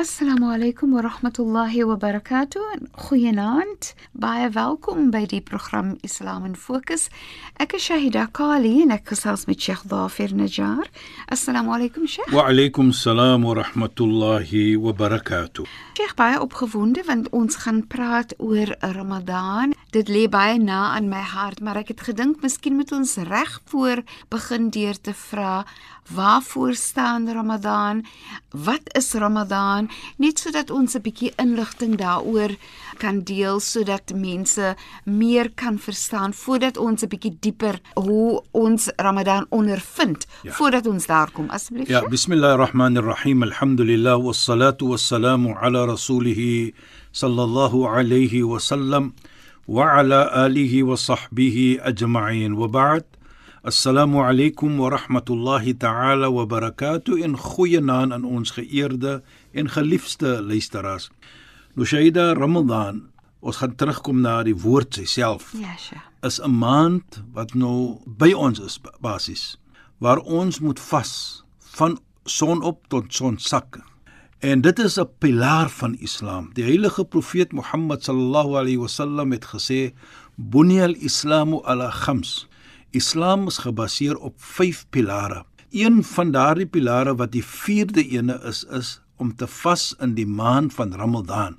Assalamu 0.00 0.48
alaykum 0.48 0.94
wa 0.94 1.02
rahmatullahi 1.02 1.84
wa 1.84 1.94
barakatuh. 1.94 2.88
Goeienaand. 2.96 3.92
Baie 4.16 4.48
welkom 4.48 5.10
by 5.10 5.26
die 5.28 5.42
program 5.44 5.98
Islam 6.02 6.46
in 6.46 6.54
Fokus. 6.56 7.10
Ek 7.60 7.74
is 7.76 7.84
Shahida 7.84 8.24
Kali 8.32 8.80
en 8.80 8.94
ek 8.96 9.12
gesels 9.12 9.44
met 9.44 9.60
Sheikh 9.60 9.82
Dafir 9.92 10.32
Najjar. 10.32 10.88
Assalamu 11.28 11.74
alaykum 11.76 12.08
Sheikh. 12.08 12.32
Wa 12.32 12.46
alaykum 12.48 12.94
salaam 12.96 13.44
wa 13.44 13.58
rahmatullahi 13.60 14.78
wa 14.80 14.96
barakatuh. 14.96 15.68
Sheikh 16.00 16.16
baie 16.16 16.40
opgewonde 16.40 17.04
want 17.04 17.28
ons 17.36 17.60
gaan 17.60 17.84
praat 17.84 18.32
oor 18.38 18.72
Ramadan. 18.80 19.76
Dit 19.92 20.08
lê 20.08 20.30
baie 20.32 20.56
na 20.56 20.94
aan 20.96 21.12
my 21.12 21.20
hart, 21.20 21.60
maar 21.60 21.76
ek 21.76 21.92
het 21.92 22.08
gedink 22.08 22.40
miskien 22.40 22.80
moet 22.80 22.96
ons 22.96 23.18
reg 23.28 23.60
voor 23.68 24.00
begin 24.32 24.72
deur 24.72 24.96
te 24.96 25.12
vra 25.28 25.66
waarvoor 26.08 26.74
staan 26.74 27.32
Ramadan? 27.32 28.04
Wat 28.50 28.80
is 28.96 29.12
Ramadan? 29.12 29.90
Net 30.16 30.38
sodat 30.38 30.70
ons 30.70 30.94
'n 30.94 31.00
bietjie 31.02 31.32
inligting 31.36 31.96
daaroor 31.96 32.56
kan 32.98 33.20
deel 33.22 33.60
sodat 33.60 34.12
mense 34.14 34.76
meer 35.04 35.50
kan 35.54 35.78
verstaan 35.78 36.32
voordat 36.32 36.76
ons 36.76 37.02
'n 37.02 37.08
bietjie 37.08 37.36
dieper 37.40 37.80
hoe 37.94 38.42
ons 38.50 38.90
Ramadan 38.96 39.46
ondervind 39.48 40.26
ja. 40.42 40.52
voordat 40.52 40.86
ons 40.86 41.06
daar 41.06 41.30
kom 41.30 41.48
asseblief. 41.50 41.88
Ja, 41.88 42.08
bismillahirrahmanirrahim. 42.08 43.42
Alhamdulillah 43.42 44.18
wassalatu 44.24 44.88
wassalamu 44.88 45.54
ala 45.60 45.86
rasulih 45.86 46.72
sallallahu 47.12 47.86
alayhi 47.86 48.42
wa 48.42 48.58
sallam 48.58 49.12
wa 49.66 49.98
ala 49.98 50.30
alihi 50.46 50.82
wa 50.82 50.96
sahbihi 50.96 51.80
ajma'in. 51.80 52.54
Wa 52.56 52.68
ba'd. 52.68 53.19
Assalamu 53.62 54.22
alaykum 54.24 54.78
wa 54.78 54.88
rahmatullahi 54.88 55.78
ta'ala 55.78 56.30
wa 56.30 56.46
barakatuh 56.46 57.22
in 57.22 57.36
goeie 57.36 57.76
naam 57.84 58.08
aan 58.10 58.24
ons 58.24 58.54
geëerde 58.56 59.20
en 59.52 59.68
geliefde 59.68 60.40
luisteraars. 60.40 61.10
Nou 61.76 61.84
Shaida 61.84 62.32
Ramadan, 62.38 63.02
ons 63.44 63.60
gaan 63.60 63.76
terugkom 63.76 64.22
na 64.24 64.38
die 64.48 64.56
woord 64.56 65.02
self. 65.04 65.52
Ja, 65.52 65.76
sure. 65.76 66.00
Is 66.24 66.40
'n 66.40 66.56
maand 66.56 67.20
wat 67.36 67.52
nou 67.52 68.00
by 68.06 68.32
ons 68.32 68.60
is 68.60 68.80
basies 69.00 69.58
waar 69.98 70.24
ons 70.24 70.60
moet 70.60 70.80
vas 70.80 71.44
van 71.76 72.00
son 72.24 72.62
op 72.62 72.88
tot 72.88 73.12
son 73.12 73.38
sak. 73.38 73.76
En 74.40 74.60
dit 74.60 74.78
is 74.78 74.96
'n 74.96 75.08
pilaar 75.18 75.68
van 75.68 75.98
Islam. 76.00 76.48
Die 76.54 76.64
heilige 76.64 77.04
profeet 77.04 77.52
Mohammed 77.52 78.04
sallallahu 78.04 78.56
alaihi 78.56 78.80
wasallam 78.80 79.32
het 79.32 79.44
gesê: 79.44 79.92
"Bunyal 80.36 80.94
Islamu 80.94 81.60
ala 81.64 81.90
khams." 81.90 82.48
Islam 82.90 83.46
is 83.46 83.58
gebaseer 83.58 84.16
op 84.16 84.34
5 84.36 84.86
pilare. 84.90 85.44
Een 85.70 86.04
van 86.04 86.30
daardie 86.30 86.66
pilare 86.66 87.14
wat 87.14 87.32
die 87.32 87.44
4de 87.44 88.02
ene 88.08 88.40
is, 88.44 88.64
is 88.64 89.00
om 89.16 89.34
te 89.36 89.46
vas 89.46 89.94
in 90.00 90.14
die 90.14 90.26
maand 90.26 90.74
van 90.74 90.94
Ramadan. 90.94 91.58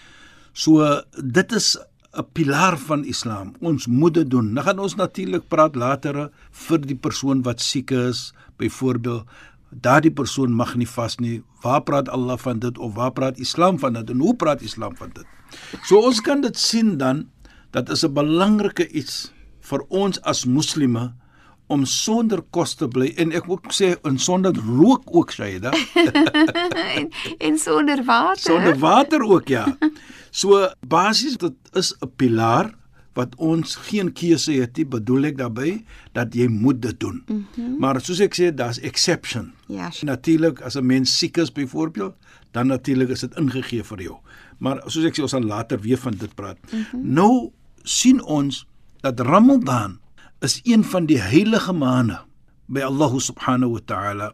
So 0.51 1.01
dit 1.23 1.51
is 1.51 1.78
'n 2.11 2.25
pilaar 2.33 2.78
van 2.78 3.05
Islam. 3.05 3.53
Ons 3.59 3.88
moet 3.88 4.13
dit 4.13 4.29
doen. 4.29 4.53
Nou 4.53 4.66
gaan 4.66 4.79
ons 4.79 4.95
natuurlik 4.95 5.47
praat 5.47 5.75
later 5.75 6.29
vir 6.51 6.79
die 6.81 6.95
persoon 6.95 7.41
wat 7.41 7.61
siek 7.61 7.91
is, 7.91 8.34
byvoorbeeld 8.57 9.25
daardie 9.69 10.11
persoon 10.11 10.51
mag 10.51 10.75
nie 10.75 10.88
vas 10.88 11.17
nie. 11.17 11.44
Waar 11.61 11.81
praat 11.81 12.09
Allah 12.09 12.38
van 12.38 12.59
dit 12.59 12.78
of 12.78 12.94
waar 12.94 13.11
praat 13.11 13.38
Islam 13.38 13.79
van 13.79 13.94
dit 13.94 14.09
en 14.09 14.19
hoe 14.19 14.35
praat 14.35 14.61
Islam 14.61 14.95
van 14.95 15.09
dit? 15.13 15.25
So 15.84 16.03
ons 16.03 16.22
kan 16.22 16.41
dit 16.41 16.57
sien 16.57 16.97
dan 16.97 17.29
dat 17.72 17.89
is 17.89 18.03
'n 18.03 18.13
belangrike 18.13 18.89
iets 18.89 19.31
vir 19.59 19.79
ons 19.89 20.22
as 20.22 20.45
moslime 20.45 21.13
om 21.71 21.85
sonder 21.87 22.41
kos 22.55 22.75
te 22.79 22.87
bly 22.91 23.13
en 23.21 23.31
ek 23.37 23.47
wil 23.49 23.61
sê 23.75 23.93
en 24.07 24.19
sonder 24.19 24.57
rook 24.57 25.07
ook 25.11 25.31
Shaida. 25.31 25.71
en, 26.97 27.07
en 27.39 27.57
sonder 27.57 28.03
water. 28.07 28.43
Sonder 28.43 28.77
water 28.81 29.23
ook 29.23 29.51
ja. 29.51 29.65
So 30.31 30.67
basies 30.87 31.37
dit 31.41 31.75
is 31.79 31.93
'n 32.01 32.11
pilaar 32.15 32.73
wat 33.13 33.35
ons 33.35 33.75
geen 33.89 34.11
keuse 34.15 34.53
het 34.55 34.77
nie, 34.79 34.85
bedoel 34.87 35.31
ek 35.31 35.37
daarmee 35.37 35.81
dat 36.15 36.35
jy 36.35 36.47
moet 36.47 36.81
dit 36.81 36.99
doen. 36.99 37.23
Mm 37.27 37.45
-hmm. 37.55 37.79
Maar 37.79 38.01
soos 38.01 38.19
ek 38.19 38.35
sê, 38.35 38.53
daar's 38.55 38.79
exception. 38.79 39.51
Ja. 39.67 39.91
Sure. 39.91 40.11
Natuurlik 40.11 40.61
as 40.61 40.75
'n 40.75 40.85
mens 40.85 41.17
siek 41.17 41.37
is 41.37 41.51
byvoorbeeld, 41.51 42.15
dan 42.51 42.67
natuurlik 42.67 43.09
is 43.09 43.19
dit 43.19 43.35
ingegee 43.35 43.83
vir 43.83 44.01
jou. 44.01 44.17
Maar 44.57 44.81
soos 44.85 45.03
ek 45.03 45.17
sê, 45.17 45.21
ons 45.21 45.31
gaan 45.31 45.45
later 45.45 45.79
weer 45.79 45.97
van 45.97 46.13
dit 46.13 46.35
praat. 46.35 46.57
Mm 46.71 46.85
-hmm. 46.91 47.13
Nou 47.13 47.51
sien 47.83 48.23
ons 48.23 48.67
dat 49.01 49.19
Ramadan 49.19 50.00
is 50.41 50.59
een 50.63 50.84
van 50.84 51.06
die 51.06 51.19
heilige 51.22 51.74
maande 51.74 52.18
by 52.66 52.81
Allah 52.81 53.13
subhanahu 53.19 53.78
wa 53.78 53.84
ta'ala 53.85 54.31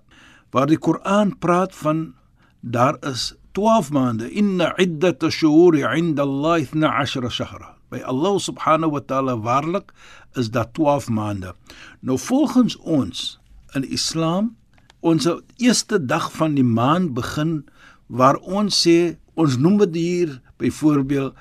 waar 0.56 0.69
die 0.69 0.79
Koran 0.79 1.34
praat 1.44 1.75
van 1.75 2.13
daar 2.62 2.95
is 3.03 3.34
12 3.57 3.91
maande 3.91 4.29
inna 4.31 4.72
iddat 4.79 5.23
ash-shuhuri 5.23 5.84
'inda 5.84 6.23
Allah 6.23 6.63
12 6.63 7.31
shahra. 7.31 7.75
By 7.90 8.00
Allah 8.00 8.40
subhanahu 8.40 8.91
wa 8.91 9.00
ta'ala 9.00 9.35
waarlik 9.40 9.91
is 10.34 10.51
daar 10.51 10.72
12 10.72 11.09
maande. 11.09 11.56
Nou 12.00 12.19
volgens 12.19 12.78
ons 12.78 13.39
in 13.74 13.84
Islam 13.89 14.56
ons 15.00 15.28
eerste 15.57 16.06
dag 16.06 16.31
van 16.31 16.56
die 16.56 16.63
maand 16.63 17.13
begin 17.13 17.66
waar 18.07 18.35
ons 18.35 18.88
sê 18.88 19.18
ons 19.34 19.57
noem 19.57 19.78
dit 19.78 19.95
hier 19.95 20.41
byvoorbeeld 20.57 21.35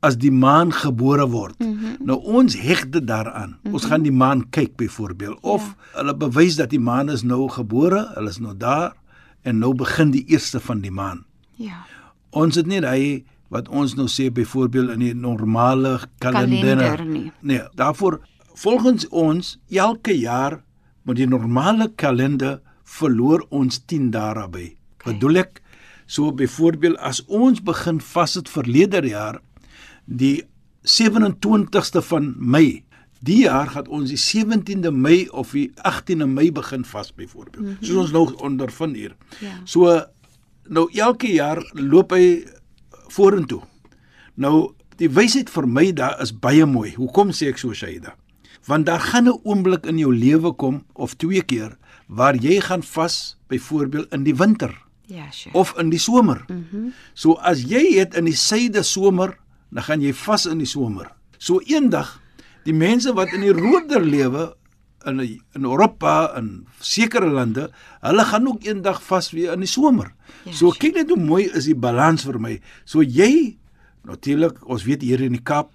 as 0.00 0.18
die 0.18 0.30
maan 0.30 0.72
gebore 0.72 1.26
word. 1.28 1.58
Mm 1.58 1.78
-hmm. 1.78 1.96
Nou 2.06 2.18
ons 2.22 2.58
heg 2.60 2.88
dit 2.88 3.06
daaraan. 3.06 3.48
Mm 3.48 3.58
-hmm. 3.62 3.74
Ons 3.74 3.84
gaan 3.84 4.02
die 4.02 4.12
maan 4.12 4.50
kyk 4.50 4.76
byvoorbeeld 4.76 5.38
of 5.40 5.62
ja. 5.66 5.98
hulle 5.98 6.16
bewys 6.16 6.56
dat 6.56 6.70
die 6.70 6.80
maan 6.80 7.10
is 7.10 7.22
nou 7.22 7.48
gebore, 7.48 8.10
hulle 8.14 8.28
is 8.28 8.38
nou 8.38 8.56
daar 8.56 8.92
en 9.42 9.58
nou 9.58 9.74
begin 9.74 10.10
die 10.10 10.24
eerste 10.26 10.60
van 10.60 10.80
die 10.80 10.90
maan. 10.90 11.24
Ja. 11.56 11.86
Ons 12.30 12.54
het 12.54 12.66
nie 12.66 12.80
hy 12.80 13.24
wat 13.48 13.68
ons 13.68 13.94
nou 13.94 14.08
sê 14.08 14.28
byvoorbeeld 14.32 14.90
in 14.90 14.98
die 14.98 15.14
normale 15.14 16.00
kalender, 16.18 16.76
kalender 16.76 17.04
nie. 17.04 17.32
Nee, 17.40 17.62
daarvoor 17.74 18.20
volgens 18.54 19.08
ons 19.08 19.58
elke 19.70 20.18
jaar 20.18 20.62
met 21.02 21.16
die 21.16 21.28
normale 21.28 21.92
kalender 21.94 22.60
verloor 22.84 23.46
ons 23.48 23.80
10 23.84 24.10
dae 24.10 24.34
daarbey. 24.34 24.76
Okay. 24.98 25.12
Bedoel 25.12 25.42
ek 25.44 25.62
so 26.08 26.32
byvoorbeeld 26.32 26.96
as 27.04 27.20
ons 27.26 27.60
begin 27.64 28.00
vas 28.00 28.34
het 28.34 28.48
verlede 28.48 29.02
jaar 29.08 29.40
die 30.08 30.44
27ste 30.88 32.02
van 32.08 32.32
Mei. 32.38 32.84
Die 33.20 33.42
jaar 33.44 33.66
gaan 33.74 33.88
ons 33.92 34.12
die 34.12 34.20
17de 34.20 34.92
Mei 34.94 35.26
of 35.28 35.52
die 35.52 35.68
18de 35.84 36.26
Mei 36.26 36.48
begin 36.54 36.84
vas 36.84 37.12
byvoorbeeld. 37.14 37.60
Mm 37.60 37.66
-hmm. 37.66 37.84
Soos 37.84 37.96
ons 37.96 38.12
nou 38.12 38.34
ondervind 38.34 38.96
hier. 38.96 39.16
Ja. 39.40 39.60
So 39.64 40.04
nou 40.68 40.88
elke 40.92 41.32
jaar 41.32 41.70
loop 41.72 42.10
hy 42.10 42.44
vorentoe. 43.08 43.60
Nou 44.34 44.72
die 44.96 45.10
wysheid 45.10 45.50
vir 45.50 45.68
my 45.68 45.92
daar 45.92 46.20
is 46.22 46.38
baie 46.38 46.66
mooi. 46.66 46.94
Hoekom 46.94 47.30
sê 47.30 47.48
ek 47.48 47.58
so 47.58 47.72
Shaida? 47.72 48.16
Want 48.66 48.86
daar 48.86 49.00
gaan 49.00 49.28
'n 49.28 49.40
oomblik 49.44 49.86
in 49.86 49.98
jou 49.98 50.14
lewe 50.14 50.52
kom 50.52 50.84
of 50.92 51.14
twee 51.14 51.42
keer 51.42 51.76
waar 52.06 52.36
jy 52.36 52.60
gaan 52.60 52.82
vas 52.82 53.36
byvoorbeeld 53.46 54.12
in 54.12 54.22
die 54.22 54.34
winter. 54.36 54.86
Ja, 55.06 55.30
sure. 55.30 55.54
Of 55.54 55.74
in 55.78 55.90
die 55.90 55.98
somer. 55.98 56.44
Mhm. 56.48 56.64
Mm 56.72 56.92
so 57.14 57.32
as 57.32 57.62
jy 57.62 57.98
het 57.98 58.14
in 58.14 58.24
die 58.24 58.36
suide 58.36 58.82
somer 58.82 59.38
dan 59.70 59.82
gaan 59.82 60.02
jy 60.04 60.12
vas 60.12 60.46
in 60.46 60.62
die 60.62 60.68
somer. 60.68 61.10
So 61.38 61.60
eendag 61.66 62.16
die 62.64 62.76
mense 62.76 63.12
wat 63.16 63.32
in 63.36 63.44
die 63.46 63.54
roerder 63.54 64.04
lewe 64.04 64.52
in 65.06 65.20
in 65.20 65.64
Europa 65.64 66.34
en 66.36 66.66
sekere 66.80 67.30
lande, 67.30 67.68
hulle 68.00 68.24
gaan 68.24 68.48
ook 68.48 68.64
eendag 68.66 69.02
vas 69.02 69.30
weer 69.30 69.52
in 69.52 69.64
die 69.64 69.70
somer. 69.70 70.12
Ja, 70.44 70.52
so 70.52 70.70
kyk 70.70 70.94
net 70.94 71.12
hoe 71.14 71.20
mooi 71.20 71.46
is 71.46 71.68
die 71.70 71.76
balans 71.78 72.26
vir 72.26 72.40
my. 72.40 72.58
So 72.84 73.02
jy 73.02 73.56
natuurlik, 74.08 74.60
ons 74.68 74.84
weet 74.88 75.04
hier 75.04 75.20
in 75.20 75.36
die 75.36 75.44
Kaap 75.44 75.70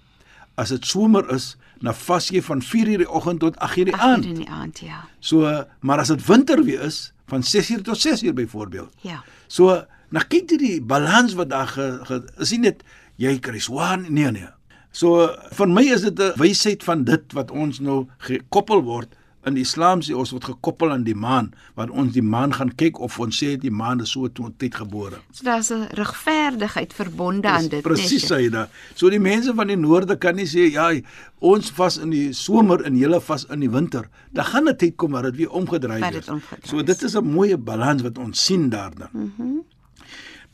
as 0.60 0.70
dit 0.74 0.86
somer 0.86 1.26
is, 1.34 1.54
dan 1.82 1.94
vas 1.94 2.28
jy 2.30 2.42
van 2.42 2.62
4:00 2.62 3.02
die 3.02 3.10
oggend 3.10 3.40
tot 3.40 3.56
8:00 3.58 3.84
die 3.90 3.94
aand. 3.94 4.24
in 4.24 4.34
die 4.34 4.48
aand, 4.48 4.78
ja. 4.80 5.08
So 5.20 5.64
maar 5.80 5.98
as 5.98 6.08
dit 6.08 6.26
winter 6.26 6.64
weer 6.64 6.80
is, 6.80 7.12
van 7.26 7.42
6:00 7.42 7.82
tot 7.82 7.98
6:00 7.98 8.32
byvoorbeeld. 8.34 8.92
Ja. 9.00 9.24
So, 9.46 9.84
nou 10.08 10.24
kyk 10.28 10.50
jy 10.50 10.56
die 10.56 10.82
balans 10.82 11.34
wat 11.34 11.50
daar 11.50 11.66
ge, 11.66 11.98
ge, 12.04 12.22
is 12.38 12.50
nie 12.50 12.60
net 12.60 12.82
jy 13.16 13.38
kry 13.38 13.58
swaar 13.58 13.98
nee 14.08 14.30
nee. 14.30 14.48
So 14.94 15.28
vir 15.52 15.66
my 15.68 15.82
is 15.82 16.02
dit 16.02 16.18
'n 16.18 16.38
wysheid 16.38 16.82
van 16.84 17.04
dit 17.04 17.32
wat 17.32 17.50
ons 17.50 17.80
nou 17.80 18.06
gekoppel 18.18 18.82
word 18.82 19.14
in 19.46 19.56
Islam 19.60 20.00
sê 20.04 20.14
ons 20.16 20.32
word 20.34 20.46
gekoppel 20.48 20.92
aan 20.94 21.04
die 21.06 21.16
maan 21.18 21.50
want 21.78 21.90
ons 21.90 22.12
die 22.14 22.22
maan 22.24 22.54
gaan 22.56 22.72
kyk 22.80 23.00
of 23.04 23.18
ons 23.20 23.40
sê 23.42 23.54
die 23.60 23.72
maan 23.72 24.00
is 24.04 24.14
so 24.14 24.28
toe 24.28 24.50
tyd 24.58 24.74
gebore. 24.74 25.20
So 25.32 25.44
daar's 25.44 25.70
'n 25.70 25.88
regverdigheid 25.92 26.92
verbonde 26.92 27.48
aan 27.48 27.68
dit, 27.68 27.82
Presies 27.82 28.24
sê 28.30 28.40
jy 28.44 28.50
da. 28.50 28.68
So 28.94 29.10
die 29.10 29.18
mense 29.18 29.54
van 29.54 29.66
die 29.66 29.76
noorde 29.76 30.16
kan 30.16 30.36
nie 30.36 30.46
sê 30.46 30.70
ja, 30.72 30.92
ons 31.40 31.70
vas 31.70 31.98
in 31.98 32.10
die 32.10 32.32
somer 32.32 32.84
en 32.84 32.96
julle 32.96 33.20
vas 33.20 33.46
in 33.50 33.60
die 33.60 33.70
winter. 33.70 34.08
Daar 34.32 34.44
gaan 34.44 34.68
'n 34.68 34.76
tyd 34.76 34.96
kom 34.96 35.12
waar 35.12 35.22
dit 35.22 35.36
weer 35.36 35.50
omgedraai 35.50 36.00
word. 36.00 36.12
dit 36.12 36.68
So 36.68 36.82
dit 36.82 37.02
is 37.02 37.14
'n 37.16 37.24
mooi 37.24 37.56
balans 37.56 38.02
wat 38.02 38.18
ons 38.18 38.44
sien 38.44 38.70
daar 38.70 38.94
dan. 38.94 39.08
Mhm. 39.12 39.32
Mm 39.38 39.64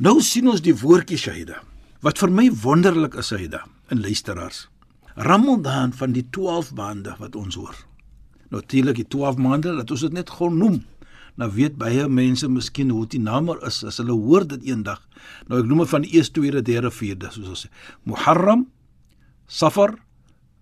nou 0.01 0.21
sien 0.21 0.49
ons 0.49 0.62
die 0.65 0.75
woordjie 0.75 1.19
Shahida. 1.19 1.62
Wat 2.00 2.17
vir 2.17 2.31
my 2.32 2.47
wonderlik 2.62 3.12
is 3.20 3.29
Shahida 3.29 3.67
in 3.93 4.00
luisteraars. 4.00 4.69
Ramadan 5.20 5.93
van 5.93 6.14
die 6.17 6.25
12 6.32 6.70
maande 6.73 7.12
wat 7.20 7.37
ons 7.37 7.58
hoor. 7.61 7.76
Natuurlik 8.49 8.97
die 9.02 9.08
12 9.12 9.37
maande, 9.37 9.75
laat 9.76 9.93
ons 9.93 10.06
dit 10.06 10.17
net 10.17 10.32
gou 10.32 10.49
noem. 10.49 10.79
Nou 11.37 11.50
weet 11.52 11.76
baie 11.76 12.06
mense 12.08 12.49
miskien 12.49 12.88
hoe 12.94 13.05
die 13.05 13.20
naam 13.20 13.52
er 13.52 13.61
is 13.69 13.82
as 13.85 14.00
hulle 14.00 14.17
hoor 14.17 14.49
dit 14.49 14.64
eendag. 14.70 15.02
Nou 15.49 15.61
ek 15.61 15.69
noem 15.69 15.85
dit 15.85 15.93
van 15.93 16.06
die 16.06 16.14
eerste, 16.17 16.38
tweede, 16.41 16.64
derde, 16.64 16.88
vierde 16.91 17.29
soos 17.35 17.52
ons 17.52 17.67
sê. 17.67 17.70
Muharram, 18.08 18.64
Safar, 19.44 19.93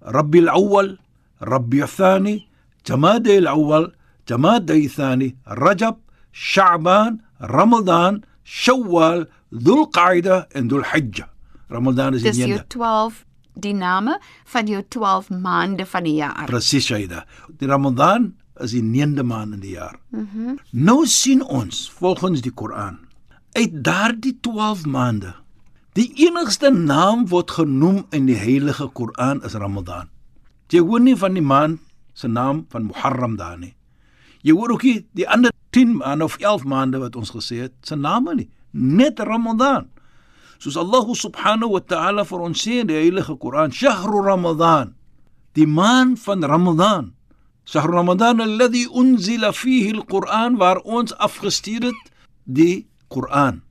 Rabiul 0.03 0.51
Awwal, 0.51 0.97
Rabiul 1.39 1.87
Thani, 1.95 2.37
Jamada 2.83 3.39
al-Awwal, 3.39 3.93
Jamada 4.27 4.75
al-Thani, 4.75 5.37
Rajab, 5.47 6.03
Sha'ban, 6.35 7.23
Ramadan, 7.39 8.25
Shawwal, 8.43 9.29
Dhul 9.51 9.89
Qa'dah 9.89 10.47
en 10.53 10.69
Dhul 10.69 10.85
Hijjah. 10.85 11.29
Ramadan 11.69 12.15
is 12.15 12.23
die 12.23 12.31
Dis 12.31 12.39
jou 12.43 12.49
neende. 12.49 12.67
12 12.69 13.25
die 13.59 13.75
name 13.75 14.19
van 14.45 14.69
jou 14.71 14.83
12 14.89 15.31
maande 15.31 15.87
van 15.87 16.07
die 16.07 16.15
jaar. 16.21 16.47
Presies, 16.47 16.87
Shaida. 16.87 17.25
Die 17.59 17.69
Ramadan 17.69 18.33
is 18.63 18.75
die 18.77 18.83
9de 18.83 19.25
maand 19.27 19.59
in 19.59 19.61
die 19.65 19.75
jaar. 19.77 19.99
Mhm. 20.11 20.25
Mm 20.25 20.57
nou 20.71 21.07
sien 21.07 21.43
ons 21.43 21.89
volgens 21.91 22.41
die 22.45 22.53
Koran 22.53 22.99
uit 23.57 23.73
daardie 23.85 24.37
12 24.41 24.85
maande 24.87 25.35
die 25.97 26.11
enigste 26.29 26.71
naam 26.71 27.25
word 27.29 27.51
genoem 27.51 28.05
in 28.15 28.29
die 28.29 28.37
heilige 28.39 28.87
Koran 28.95 29.41
is 29.43 29.57
Ramadan. 29.59 30.11
Jy 30.71 30.85
hoor 30.85 31.01
nie 31.01 31.17
van 31.17 31.35
die 31.35 31.43
maand 31.43 31.81
se 32.15 32.29
naam 32.29 32.67
van 32.71 32.87
Muharram 32.87 33.37
daar 33.37 33.59
nie. 33.59 33.75
Jy 34.47 34.55
hoor 34.55 34.77
ook 34.77 34.85
nie 34.87 35.07
die 35.17 35.27
ander 35.27 35.51
10 35.75 35.97
maande 35.99 36.29
of 36.29 36.37
11 36.39 36.65
maande 36.65 37.01
wat 37.03 37.17
ons 37.17 37.33
gesê 37.35 37.65
het 37.65 37.75
se 37.83 37.97
name 37.97 38.35
nie, 38.35 38.49
net 38.73 39.21
Ramadan. 39.21 39.89
Soos 40.59 40.77
Allah 40.77 41.07
subhanahu 41.07 41.79
wa 41.79 41.81
ta'ala 41.81 42.25
vir 42.27 42.41
ons 42.43 42.59
sê 42.59 42.81
in 42.83 42.89
die 42.91 42.99
heilige 42.99 43.39
Koran, 43.39 43.71
"Shahru 43.71 44.23
Ramadan." 44.25 44.95
Die 45.55 45.67
maand 45.67 46.19
van 46.19 46.43
Ramadan. 46.43 47.15
Shahr 47.65 47.91
Ramadan 47.91 48.41
alladhi 48.41 48.87
unzila 48.89 49.53
fihi 49.53 49.93
al-Quran 49.93 50.57
waar 50.57 50.81
ons 50.85 51.13
afgestuur 51.15 51.83
het 51.93 52.13
die 52.45 52.89
Koran. 53.09 53.63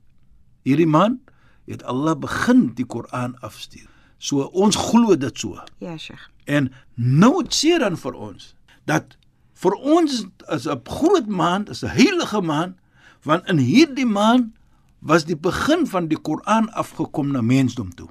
Hierdie 0.62 0.86
maand 0.86 1.18
het 1.66 1.82
Allah 1.82 2.14
begin 2.14 2.74
die 2.74 2.86
Koran 2.86 3.36
afstuur. 3.40 3.88
So 4.18 4.48
ons 4.54 4.76
glo 4.76 5.16
dit 5.16 5.38
so. 5.38 5.58
Ja, 5.78 5.96
Sheikh. 5.96 6.30
En 6.46 6.72
nou 6.94 7.42
sê 7.50 7.78
dan 7.78 7.96
vir 7.96 8.14
ons 8.14 8.54
dat 8.88 9.16
vir 9.58 9.74
ons 9.74 10.24
is 10.54 10.66
'n 10.66 10.80
groot 10.86 11.26
maand, 11.26 11.68
is 11.68 11.82
'n 11.82 11.90
heilige 11.90 12.40
maand, 12.40 12.76
want 13.22 13.48
in 13.48 13.58
hierdie 13.58 14.06
maand 14.06 14.54
was 15.00 15.24
die 15.24 15.36
begin 15.36 15.86
van 15.86 16.08
die 16.08 16.18
Koran 16.18 16.68
afgekom 16.74 17.32
na 17.32 17.42
mensdom 17.42 17.90
toe. 17.94 18.08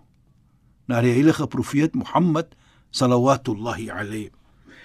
Na 0.87 1.01
die 1.03 1.11
heilige 1.11 1.47
profeet 1.47 1.95
Mohammed 1.95 2.55
sallallahu 2.91 3.89
alayhi. 3.91 4.31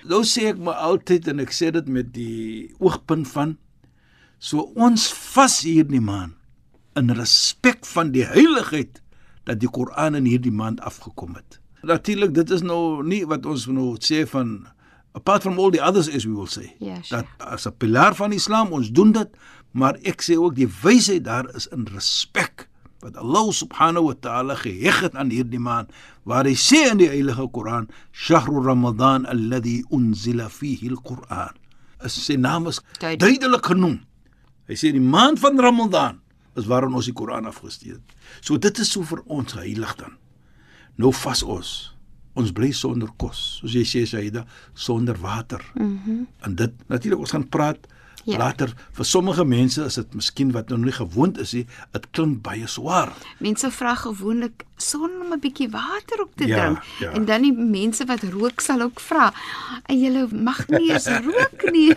Nou 0.04 0.24
sê 0.26 0.48
ek 0.50 0.58
maar 0.58 0.80
altyd 0.82 1.28
en 1.30 1.42
ek 1.44 1.52
sê 1.54 1.70
dit 1.70 1.86
met 1.86 2.10
die 2.14 2.74
oogpunt 2.82 3.28
van 3.30 3.56
so 4.42 4.66
ons 4.74 5.06
vas 5.14 5.60
hierdie 5.62 6.02
maand 6.02 6.34
in 6.98 7.14
respek 7.14 7.86
van 7.86 8.10
die 8.12 8.26
heiligheid 8.26 8.98
dat 9.46 9.60
die 9.62 9.70
Koran 9.70 10.18
in 10.18 10.26
hierdie 10.26 10.52
maand 10.52 10.82
afgekom 10.82 11.36
het. 11.38 11.60
Natuurlik 11.86 12.34
dit 12.34 12.50
is 12.50 12.62
nou 12.66 13.02
nie 13.06 13.22
wat 13.26 13.46
ons 13.46 13.68
nou 13.70 13.94
sê 14.02 14.26
van 14.28 14.66
apart 15.14 15.42
from 15.42 15.58
all 15.58 15.70
the 15.70 15.80
others 15.80 16.08
as 16.08 16.24
we 16.26 16.32
will 16.32 16.46
say. 16.46 16.74
Ja, 16.78 16.98
dat 17.10 17.26
as 17.38 17.66
'n 17.66 17.74
pilaar 17.78 18.14
van 18.14 18.32
Islam 18.32 18.72
ons 18.72 18.90
doen 18.90 19.12
dit, 19.12 19.28
maar 19.70 19.96
ek 20.02 20.22
sê 20.22 20.36
ook 20.36 20.54
die 20.54 20.68
wysheid 20.82 21.24
daar 21.24 21.54
is 21.54 21.66
in 21.66 21.86
respek 21.92 22.68
wat 23.00 23.16
Allah 23.16 23.50
subhanahu 23.52 24.04
wa 24.04 24.14
ta'ala 24.20 24.54
geheg 24.54 25.00
het 25.00 25.14
aan 25.14 25.30
hierdie 25.30 25.58
maand 25.58 25.90
waar 26.22 26.44
hy 26.44 26.54
sê 26.54 26.90
in 26.90 26.98
die 26.98 27.08
heilige 27.08 27.48
Koran 27.50 27.88
shahru 28.12 28.62
ramadan 28.62 29.26
alladhi 29.26 29.84
unzila 29.90 30.48
fihi 30.48 30.88
al-Quran. 30.90 31.50
Is 32.04 32.24
sy 32.26 32.34
naam 32.36 32.66
is 32.66 32.80
Duidelik. 32.98 33.18
duidelik 33.40 33.64
genoem. 33.66 34.00
Hy 34.68 34.74
sê 34.74 34.92
die 34.92 35.00
maand 35.00 35.38
van 35.38 35.58
Ramadan 35.60 36.20
is 36.56 36.66
waarin 36.66 36.94
ons 36.94 37.04
die 37.04 37.12
Koran 37.14 37.46
afgestuur 37.46 37.92
het. 37.94 38.14
So 38.40 38.56
dit 38.58 38.78
is 38.78 38.90
so 38.92 39.02
vir 39.02 39.22
ons 39.26 39.52
heilig 39.52 39.96
dan. 39.96 40.16
Nou 40.96 41.12
vas 41.12 41.42
ons 41.42 41.91
ons 42.34 42.52
bly 42.52 42.70
sonder 42.72 43.08
kos 43.16 43.58
soos 43.60 43.72
jy 43.74 43.84
sê 43.84 44.06
Saida 44.06 44.46
sonder 44.74 45.16
water 45.20 45.60
mhm 45.74 45.98
mm 46.06 46.26
en 46.46 46.54
dit 46.54 46.72
natuurlik 46.88 47.20
ons 47.20 47.30
gaan 47.30 47.48
praat 47.48 47.78
Ja. 48.24 48.32
ja. 48.32 48.38
later 48.38 48.70
vir 48.94 49.04
sommige 49.04 49.44
mense 49.44 49.82
is 49.84 49.94
dit 49.98 50.14
miskien 50.14 50.52
wat 50.52 50.68
nou 50.70 50.78
nie 50.78 50.92
gewoond 50.94 51.38
is 51.42 51.52
nie 51.54 51.66
dit 51.92 52.04
klink 52.12 52.42
baie 52.42 52.66
swaar 52.70 53.10
Mense 53.40 53.70
vra 53.70 53.94
gewoonlik 53.98 54.62
sonder 54.78 55.24
om 55.26 55.32
'n 55.32 55.40
bietjie 55.40 55.68
water 55.70 56.22
op 56.22 56.30
te 56.36 56.46
Ja, 56.46 56.56
drink. 56.58 56.78
ja. 57.00 57.10
En 57.18 57.24
dan 57.24 57.42
die 57.42 57.52
mense 57.52 58.04
wat 58.06 58.22
rook 58.22 58.60
sal 58.60 58.80
ook 58.80 59.00
vra. 59.00 59.32
Jy 59.88 60.26
mag 60.32 60.68
nie 60.68 60.92
eens 60.92 61.06
rook 61.08 61.70
nie. 61.72 61.94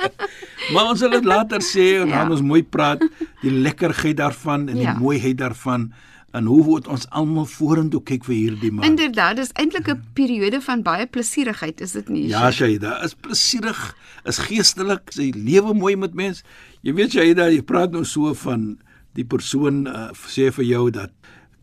Maar 0.74 0.88
ons 0.90 0.98
sal 0.98 1.10
dit 1.10 1.24
later 1.24 1.60
sê 1.60 2.00
en 2.00 2.08
Ja. 2.08 2.22
dan 2.22 2.30
ons 2.30 2.42
mooi 2.42 2.62
praat 2.64 2.98
die 3.42 3.50
lekkerheid 3.50 4.16
daarvan 4.16 4.68
en 4.68 4.74
die 4.74 4.82
Ja. 4.82 4.98
mooiheid 4.98 5.38
daarvan 5.38 5.92
en 6.32 6.48
hoe 6.48 6.62
word 6.64 6.88
ons 6.88 7.04
almal 7.10 7.46
vorentoe 7.48 8.00
kyk 8.08 8.24
vir 8.24 8.34
hierdie 8.34 8.70
maand. 8.72 8.88
Inderdaad, 8.88 9.36
dis 9.36 9.52
eintlik 9.60 9.88
'n 9.88 10.00
periode 10.16 10.60
van 10.60 10.82
baie 10.82 11.06
plesierigheid, 11.06 11.80
is 11.80 11.92
dit 11.92 12.08
nie? 12.08 12.26
Ja, 12.28 12.50
Shaida, 12.50 13.02
is 13.04 13.14
plesierig, 13.14 13.96
is 14.24 14.38
geestelik, 14.38 15.12
sy 15.12 15.32
lewe 15.36 15.74
mooi 15.74 15.96
met 15.96 16.14
mens. 16.14 16.42
Jy 16.82 16.94
weet 16.94 17.12
Shaida, 17.12 17.50
jy 17.50 17.62
praat 17.62 17.92
nou 17.92 18.04
so 18.04 18.34
van 18.34 18.78
die 19.14 19.24
persoon 19.24 19.86
uh, 19.86 20.08
sê 20.28 20.50
vir 20.50 20.64
jou 20.64 20.90
dat 20.90 21.12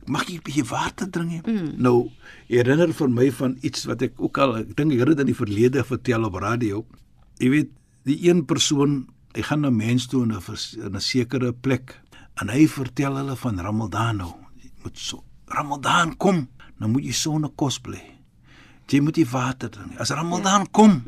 mag 0.06 0.25
jy 0.30 0.38
'n 0.38 0.45
bietjie 0.45 0.69
water 0.69 1.10
drink. 1.10 1.48
Mm. 1.48 1.74
Nou 1.77 2.12
herinner 2.48 2.94
vir 2.94 3.10
my 3.10 3.31
van 3.31 3.57
iets 3.62 3.86
wat 3.86 4.01
ek 4.01 4.13
ook 4.18 4.38
al 4.38 4.57
ek 4.57 4.75
dink 4.75 4.94
ek 4.94 5.00
het 5.00 5.07
dit 5.07 5.19
in 5.19 5.31
die 5.33 5.42
verlede 5.44 5.83
vertel 5.83 6.26
op 6.26 6.35
radio. 6.35 6.85
Jy 7.40 7.49
weet, 7.49 7.69
die 8.06 8.30
een 8.30 8.45
persoon, 8.45 9.07
hy 9.33 9.42
gaan 9.42 9.61
na 9.61 9.69
mens 9.69 10.07
toe 10.07 10.23
in 10.23 10.33
'n 10.33 10.95
'n 10.95 10.99
sekere 10.99 11.54
plek 11.54 11.99
en 12.42 12.49
hy 12.49 12.68
vertel 12.68 13.16
hulle 13.16 13.35
van 13.35 13.59
Ramadan 13.59 14.18
nou. 14.18 14.48
Moet 14.83 14.98
so 14.98 15.24
Ramadan 15.48 16.16
kom, 16.18 16.48
dan 16.80 16.92
moet 16.92 17.04
jy 17.04 17.12
sonder 17.12 17.50
kos 17.56 17.80
bly. 17.80 18.02
Jy 18.90 19.00
moet 19.02 19.14
die 19.16 19.26
water 19.30 19.69
drink. 19.69 20.00
As 20.02 20.09
Ramadan 20.09 20.66
kom, 20.71 21.04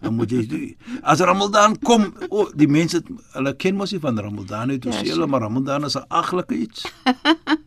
dan 0.00 0.14
moet 0.14 0.30
jy 0.30 0.46
doen. 0.46 0.76
As 1.02 1.20
Ramadan 1.20 1.76
kom, 1.78 2.08
o, 2.28 2.40
oh, 2.42 2.48
die 2.54 2.66
mense 2.66 3.02
hulle 3.32 3.52
ken 3.56 3.76
mos 3.78 3.92
nie 3.92 4.00
van 4.02 4.18
Ramadan 4.18 4.68
nie. 4.68 4.78
Toe 4.78 4.90
Ja, 4.92 4.98
sê 4.98 5.12
hulle 5.14 5.26
maar 5.30 5.40
Ramadan 5.40 5.84
is 5.84 5.94
'n 5.96 6.04
aglike 6.08 6.54
iets. 6.54 6.86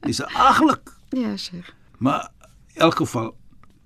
Dis 0.03 0.19
'n 0.19 0.27
aglik. 0.35 0.91
Ja, 1.11 1.37
Sheikh. 1.37 1.69
Maar 1.99 2.29
in 2.75 2.81
elk 2.81 2.95
geval 2.95 3.35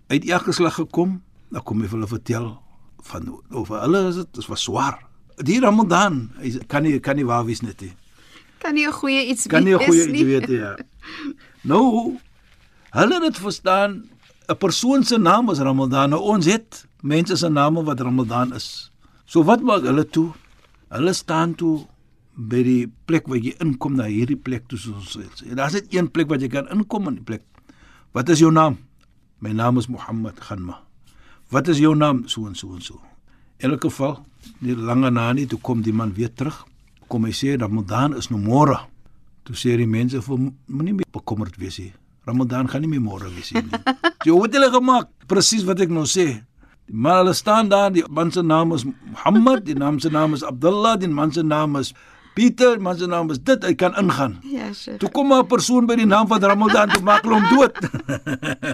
uit 0.08 0.26
elke 0.30 0.52
slag 0.52 0.74
gekom, 0.74 1.22
dan 1.52 1.64
kom 1.64 1.82
jy 1.82 1.88
vir 1.88 1.98
hulle 2.00 2.08
vertel 2.08 2.62
van 3.02 3.42
oor 3.52 3.68
hulle 3.82 4.08
is 4.10 4.16
dit 4.16 4.34
dit 4.34 4.46
was 4.48 4.62
swaar. 4.64 5.00
Die 5.38 5.60
Ramadan, 5.60 6.32
hy 6.40 6.58
kan 6.68 6.84
nie 6.84 7.00
kan 7.00 7.16
nie 7.16 7.26
waar 7.26 7.46
wees 7.46 7.62
net 7.62 7.82
nie. 7.82 7.94
Kan 8.60 8.74
nie 8.74 8.88
'n 8.88 8.92
goeie 8.92 9.28
iets 9.30 9.46
Kan 9.48 9.64
nie 9.64 9.74
'n 9.74 9.78
wees 9.78 9.88
goeie 9.88 10.08
nie. 10.12 10.20
jy 10.20 10.26
weet 10.26 10.48
ja. 10.50 10.76
Nou 11.68 12.16
hulle 12.96 13.18
het 13.20 13.26
dit 13.28 13.40
verstaan 13.44 14.04
'n 14.48 14.58
persoon 14.58 15.04
se 15.04 15.18
naam 15.18 15.50
is 15.52 15.60
Ramadan. 15.60 16.10
Nou, 16.10 16.22
ons 16.22 16.46
het 16.46 16.88
mense 17.02 17.36
se 17.36 17.50
name 17.50 17.84
wat 17.84 18.00
Ramadan 18.00 18.54
is. 18.54 18.92
So 19.26 19.44
wat 19.44 19.62
maak 19.62 19.84
hulle 19.84 20.10
toe? 20.10 20.32
Hulle 20.90 21.14
staan 21.14 21.56
toe 21.56 21.86
by 22.38 22.64
die 22.64 22.88
plek 23.06 23.28
waar 23.28 23.38
jy 23.38 23.56
inkom 23.60 23.96
na 23.96 24.06
hierdie 24.06 24.40
plek 24.40 24.68
toe 24.68 24.80
soos 24.80 24.96
ons 24.96 25.18
sê. 25.18 25.56
Daar's 25.56 25.74
net 25.74 25.94
een 25.94 26.12
plek 26.12 26.30
waar 26.30 26.40
jy 26.40 26.48
kan 26.48 26.70
inkom 26.70 27.08
in 27.08 27.16
die 27.20 27.24
plek. 27.24 27.44
Wat 28.14 28.30
is 28.30 28.40
jou 28.40 28.52
naam? 28.52 28.78
My 29.40 29.52
naam 29.52 29.78
is 29.78 29.88
Mohammed 29.88 30.40
Khanma. 30.40 30.80
Wat 31.50 31.68
is 31.68 31.78
jou 31.78 31.96
naam? 31.96 32.28
So 32.28 32.48
en 32.48 32.56
so 32.56 32.74
en 32.74 32.82
so. 32.82 33.02
In 33.58 33.72
elk 33.72 33.82
geval, 33.82 34.26
nie 34.60 34.76
lange 34.76 35.10
na 35.12 35.34
nie 35.34 35.46
toe 35.46 35.60
kom 35.60 35.82
die 35.82 35.94
man 35.94 36.14
weer 36.14 36.34
terug. 36.34 36.66
Kom 37.08 37.26
hy 37.26 37.32
sê 37.32 37.58
Ramadan 37.60 38.16
is 38.16 38.30
nou 38.30 38.40
môre. 38.40 38.80
Toe 39.48 39.56
sê 39.56 39.77
die 39.80 39.88
mense 39.88 40.20
vir 40.20 40.39
moenie 40.44 40.94
meer 40.98 41.08
bekommerd 41.16 41.56
wees 41.62 41.77
nie. 41.80 41.94
Ramadan 42.27 42.68
gaan 42.68 42.84
nie 42.84 42.92
meer 42.92 43.04
môre 43.04 43.30
wees 43.32 43.54
nie. 43.56 43.63
Jy 44.27 44.36
het 44.44 44.58
hulle 44.58 44.68
gemaak 44.74 45.08
presies 45.32 45.63
wat 45.68 45.80
ek 45.86 45.94
nou 45.96 46.04
sê. 46.04 46.27
Die 46.88 46.96
man 46.96 47.22
hulle 47.22 47.36
staan 47.36 47.72
daar, 47.72 47.94
die 47.96 48.04
man 48.12 48.34
se 48.36 48.44
naam 48.44 48.75
is 48.75 48.84
Muhammad, 48.88 49.63
die 49.68 49.75
naam 49.80 50.01
se 50.04 50.12
naam 50.12 50.36
is 50.36 50.44
Abdullah, 50.44 50.98
die 51.00 51.08
man 51.08 51.32
se 51.32 51.46
naam 51.48 51.80
is 51.80 51.94
Pieter, 52.38 52.77
man 52.82 52.98
se 52.98 53.08
naam 53.10 53.32
is 53.34 53.39
dit, 53.41 53.63
hy 53.65 53.72
kan 53.74 53.96
ingaan. 53.98 54.36
Ja, 54.46 54.67
Sheikh. 54.70 55.00
Toe 55.01 55.10
kom 55.10 55.27
maar 55.27 55.41
'n 55.41 55.48
persoon 55.50 55.88
by 55.89 55.96
die 55.98 56.06
naam 56.06 56.27
van 56.29 56.44
Ramadan, 56.44 56.89
toe 56.94 57.01
maak 57.01 57.24
hulle 57.25 57.39
hom 57.41 57.48
dood. 57.50 57.74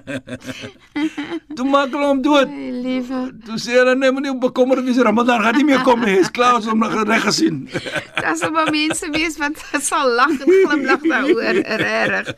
toe 1.55 1.67
maak 1.71 1.93
hulle 1.95 2.09
hom 2.09 2.19
dood. 2.21 2.49
Hey, 2.51 2.71
liewe. 2.83 3.21
Toe 3.45 3.55
sê 3.55 3.77
hulle 3.79 3.95
nee, 3.95 4.11
moenie 4.11 4.35
bekommerd 4.35 4.83
wees, 4.83 4.99
Ramadan 4.99 5.39
gaan 5.41 5.55
nie 5.55 5.63
meer 5.63 5.79
kom 5.87 6.03
nie. 6.03 6.17
Hy's 6.17 6.31
klaar 6.31 6.59
ons 6.59 6.67
hom 6.67 6.83
reg 6.83 7.23
gesien. 7.23 7.69
Daar's 8.23 8.43
maar 8.51 8.67
mense 8.71 9.07
wees 9.15 9.39
wat 9.39 9.55
sal 9.89 10.11
lag 10.11 10.35
en 10.35 10.51
glimlag 10.67 11.07
daaroor, 11.07 11.63
regtig. 11.63 12.35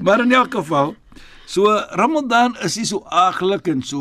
maar 0.00 0.24
in 0.24 0.32
elk 0.32 0.54
geval, 0.56 0.96
so 1.44 1.68
Ramadan 2.00 2.56
is 2.64 2.78
nie 2.80 2.88
so 2.88 3.04
aaglik 3.12 3.68
en 3.68 3.84
so 3.84 4.00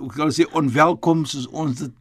ek 0.00 0.32
sê 0.32 0.48
onwelkom 0.56 1.28
soos 1.28 1.44
ons 1.52 1.84
dit 1.84 1.92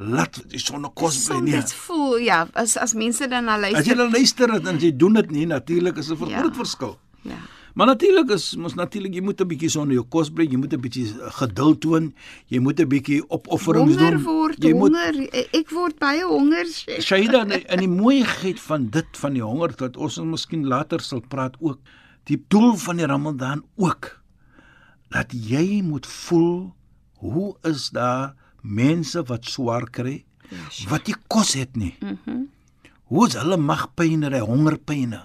laat 0.00 0.38
die 0.48 0.58
sonnekos 0.58 1.26
bly 1.28 1.40
nie. 1.44 1.52
Dit 1.58 1.72
voel 1.84 2.16
ja, 2.24 2.46
as 2.56 2.76
as 2.80 2.94
mense 2.96 3.26
dan 3.28 3.44
na 3.44 3.58
As 3.58 3.60
jy 3.60 3.72
luister. 3.72 3.96
dan 3.96 4.10
luister 4.12 4.48
en 4.72 4.78
jy 4.80 4.92
doen 4.96 5.12
dit 5.20 5.30
nie, 5.30 5.46
natuurlik 5.46 5.98
is 5.98 6.08
'n 6.10 6.28
Ja. 6.28 6.40
groot 6.40 6.56
verskil. 6.56 6.98
Ja. 7.22 7.36
Maar 7.74 7.86
natuurlik 7.86 8.30
is 8.30 8.56
mos 8.56 8.74
natuurlik 8.74 9.14
jy 9.14 9.20
moet 9.22 9.40
'n 9.40 9.46
bietjie 9.48 9.68
sonder 9.70 9.94
jou 9.94 10.04
kos 10.08 10.30
bly, 10.30 10.44
jy 10.44 10.56
moet 10.56 10.72
'n 10.72 10.80
bietjie 10.80 11.06
geduld 11.38 11.80
toon, 11.80 12.14
jy 12.48 12.58
moet 12.58 12.80
'n 12.80 12.88
bietjie 12.88 13.22
opofferings 13.28 13.96
Honger 13.96 14.10
doen. 14.16 14.22
word 14.24 14.56
jy 14.64 14.72
moet 14.74 14.92
honger. 14.94 15.28
Ek 15.52 15.70
word 15.70 15.98
baie 15.98 16.24
honger. 16.24 16.66
Shaida 17.00 17.42
in 17.42 17.62
in 17.68 17.78
die 17.78 17.88
mooiheid 17.88 18.58
van 18.60 18.88
dit 18.90 19.06
van 19.12 19.32
die 19.34 19.42
honger 19.42 19.76
dat 19.76 19.96
ons 19.96 20.18
ons 20.18 20.30
miskien 20.30 20.66
later 20.66 21.00
sal 21.00 21.20
praat 21.28 21.56
ook. 21.60 21.78
Die 22.24 22.44
doel 22.48 22.74
van 22.76 22.96
die 22.96 23.06
Ramadan 23.06 23.62
ook 23.76 24.20
dat 25.10 25.26
jy 25.32 25.82
moet 25.82 26.06
voel 26.06 26.72
hoe 27.18 27.56
is 27.62 27.90
daar 27.90 28.34
mense 28.62 29.22
wat 29.28 29.44
swaar 29.44 29.90
kry 29.90 30.24
wat 30.90 31.06
nie 31.06 31.16
kos 31.28 31.54
het 31.54 31.76
nie. 31.76 31.94
Mhm. 32.00 32.46
Hoe 33.10 33.26
is 33.26 33.34
hulle 33.34 33.56
magpyne, 33.56 34.28
hulle 34.28 34.40
hongerpyne? 34.46 35.20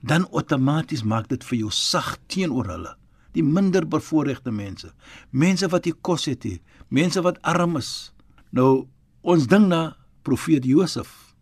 Dan 0.00 0.26
outomaties 0.30 1.02
maak 1.02 1.28
dit 1.28 1.44
vir 1.44 1.58
jou 1.58 1.70
sag 1.70 2.18
teenoor 2.26 2.66
hulle. 2.66 2.94
Die 3.32 3.42
minder 3.42 3.86
bevoorregte 3.86 4.50
mense, 4.50 4.92
mense 5.30 5.68
wat 5.70 5.84
nie 5.86 5.94
kos 6.02 6.24
het 6.26 6.44
nie, 6.44 6.60
mense 6.88 7.22
wat 7.22 7.38
arm 7.42 7.76
is. 7.76 8.12
Nou 8.50 8.86
ons 9.22 9.46
ding 9.46 9.68
na 9.68 9.96
profeet 10.26 10.64
Josef. 10.64 11.34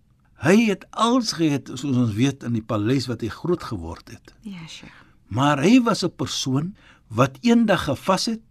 Hy 0.45 0.68
het 0.68 0.85
alles 0.90 1.33
gehad 1.33 1.71
soos 1.73 1.97
ons 1.97 2.12
weet 2.14 2.45
in 2.47 2.52
die 2.52 2.62
paleis 2.62 3.09
wat 3.09 3.25
hy 3.25 3.30
groot 3.33 3.62
geword 3.62 4.12
het. 4.12 4.35
Ja, 4.42 4.66
Sheikh. 4.68 4.92
Maar 5.28 5.62
hy 5.62 5.80
was 5.83 6.04
'n 6.04 6.12
persoon 6.16 6.76
wat 7.09 7.38
eendag 7.40 7.85
gevas 7.85 8.26
het 8.26 8.45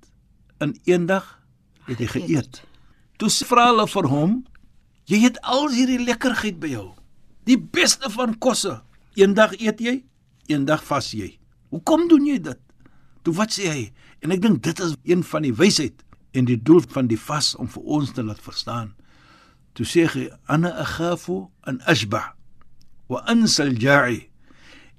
en 0.57 0.75
eendag 0.83 1.39
het 1.85 1.97
hy 1.97 2.07
geëet. 2.07 2.66
Toe 3.17 3.29
vra 3.49 3.71
hulle 3.71 3.87
vir 3.89 4.07
hom, 4.11 4.33
jy 5.09 5.23
het 5.23 5.39
al 5.41 5.71
hierdie 5.73 6.03
lekkerheid 6.03 6.59
by 6.61 6.69
jou. 6.75 6.87
Die 7.49 7.57
beste 7.57 8.09
van 8.13 8.35
kosse. 8.37 8.81
Eendag 9.17 9.55
eet 9.57 9.81
jy, 9.81 9.95
eendag 10.51 10.83
vas 10.85 11.09
jy. 11.15 11.31
Hoekom 11.73 12.05
doen 12.11 12.27
jy 12.27 12.37
dit? 12.45 12.59
Toe 13.25 13.33
wat 13.33 13.55
sê 13.55 13.71
hy? 13.71 13.87
En 14.21 14.31
ek 14.35 14.43
dink 14.43 14.61
dit 14.63 14.83
is 14.85 14.93
een 15.07 15.23
van 15.25 15.47
die 15.47 15.55
wysheid 15.55 16.03
en 16.37 16.45
die 16.45 16.59
doel 16.61 16.83
van 16.93 17.09
die 17.09 17.17
vas 17.17 17.55
om 17.57 17.69
vir 17.71 17.89
ons 17.97 18.13
te 18.13 18.23
laat 18.23 18.41
verstaan. 18.43 18.93
Toe 19.73 19.85
sê 19.85 20.05
hy, 20.05 20.29
"Ana 20.47 20.69
akhafu 20.77 21.49
an 21.63 21.81
ashba 21.85 22.35
wa 23.09 23.23
ansa 23.25 23.63
al-ja'i." 23.63 24.29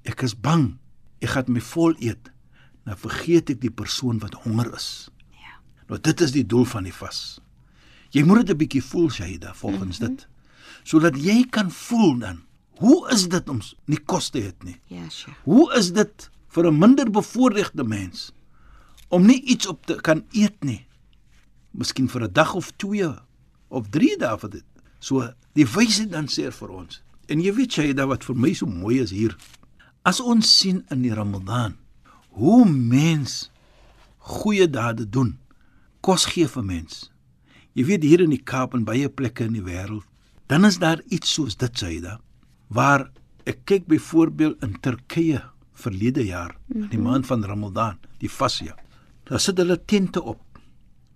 Ek 0.04 0.22
is 0.22 0.34
bang 0.34 0.78
ek 1.20 1.28
gaan 1.28 1.44
my 1.48 1.60
vol 1.60 1.94
eet. 2.00 2.30
Nou 2.86 2.96
vergeet 2.96 3.50
ek 3.50 3.60
die 3.60 3.70
persoon 3.70 4.18
wat 4.18 4.34
honger 4.34 4.74
is. 4.74 5.10
Ja. 5.32 5.58
Nou 5.88 5.98
dit 6.00 6.20
is 6.20 6.32
die 6.32 6.46
doel 6.46 6.64
van 6.64 6.84
die 6.84 6.94
vas. 6.94 7.40
Jy 8.10 8.22
moet 8.24 8.46
dit 8.46 8.54
'n 8.54 8.58
bietjie 8.58 8.84
voel, 8.84 9.10
Shaida, 9.10 9.54
volgens 9.54 9.98
mm 9.98 10.06
-hmm. 10.06 10.16
dit. 10.16 10.28
Sodat 10.82 11.16
jy 11.16 11.46
kan 11.50 11.70
voel 11.70 12.18
dan, 12.18 12.42
hoe 12.78 13.10
is 13.10 13.28
dit 13.28 13.48
om 13.48 13.60
nie 13.84 13.98
kos 13.98 14.30
te 14.30 14.40
hê 14.40 14.52
nie? 14.64 14.80
Ja, 14.86 15.08
Sheikh. 15.08 15.36
Hoe 15.44 15.74
is 15.74 15.92
dit 15.92 16.30
vir 16.48 16.66
'n 16.66 16.78
minder 16.78 17.10
bevoorregte 17.10 17.84
mens 17.84 18.32
om 19.08 19.26
nie 19.26 19.42
iets 19.42 19.66
op 19.66 19.86
te 19.86 19.94
kan 19.94 20.24
eet 20.32 20.64
nie? 20.64 20.86
Miskien 21.70 22.08
vir 22.08 22.22
'n 22.22 22.32
dag 22.32 22.54
of 22.54 22.70
2 22.76 23.14
of 23.68 23.88
3 23.90 24.16
dae 24.16 24.38
vir 24.38 24.50
dit. 24.50 24.64
So 24.98 25.32
die 25.52 25.66
wysheid 25.66 26.10
dan 26.10 26.26
sê 26.26 26.52
vir 26.52 26.68
ons. 26.68 27.02
En 27.26 27.40
jy 27.40 27.52
weet 27.54 27.74
jy 27.74 27.92
dat 27.92 28.08
wat 28.08 28.24
vir 28.24 28.36
my 28.36 28.52
so 28.52 28.66
mooi 28.66 29.00
is 29.00 29.10
hier. 29.10 29.36
As 30.02 30.20
ons 30.20 30.58
sien 30.58 30.84
in 30.90 31.02
die 31.02 31.14
Ramadan 31.14 31.76
hoe 32.38 32.64
mens 32.68 33.50
goeie 34.18 34.70
dade 34.70 35.08
doen, 35.08 35.38
kos 36.00 36.24
gee 36.24 36.48
vir 36.48 36.64
mens. 36.64 37.10
Jy 37.72 37.84
weet 37.84 38.02
hier 38.02 38.20
in 38.20 38.30
die 38.30 38.42
Kaap 38.42 38.74
en 38.74 38.84
baie 38.84 39.08
plekke 39.08 39.44
in 39.44 39.52
die 39.52 39.64
wêreld, 39.64 40.06
dan 40.48 40.64
is 40.64 40.78
daar 40.78 41.02
iets 41.08 41.32
soos 41.34 41.56
dit 41.56 41.78
Saida 41.78 42.18
waar 42.68 43.06
ek 43.48 43.62
kyk 43.64 43.86
byvoorbeeld 43.88 44.62
in 44.62 44.74
Turkye 44.84 45.40
verlede 45.72 46.24
jaar 46.24 46.56
mm 46.56 46.74
-hmm. 46.74 46.82
in 46.82 46.88
die 46.90 46.98
maand 46.98 47.26
van 47.26 47.44
Ramadan, 47.44 47.96
die 48.18 48.30
vasja. 48.30 48.76
Daar 49.24 49.40
sit 49.40 49.58
hulle 49.58 49.84
tente 49.84 50.22
op 50.22 50.40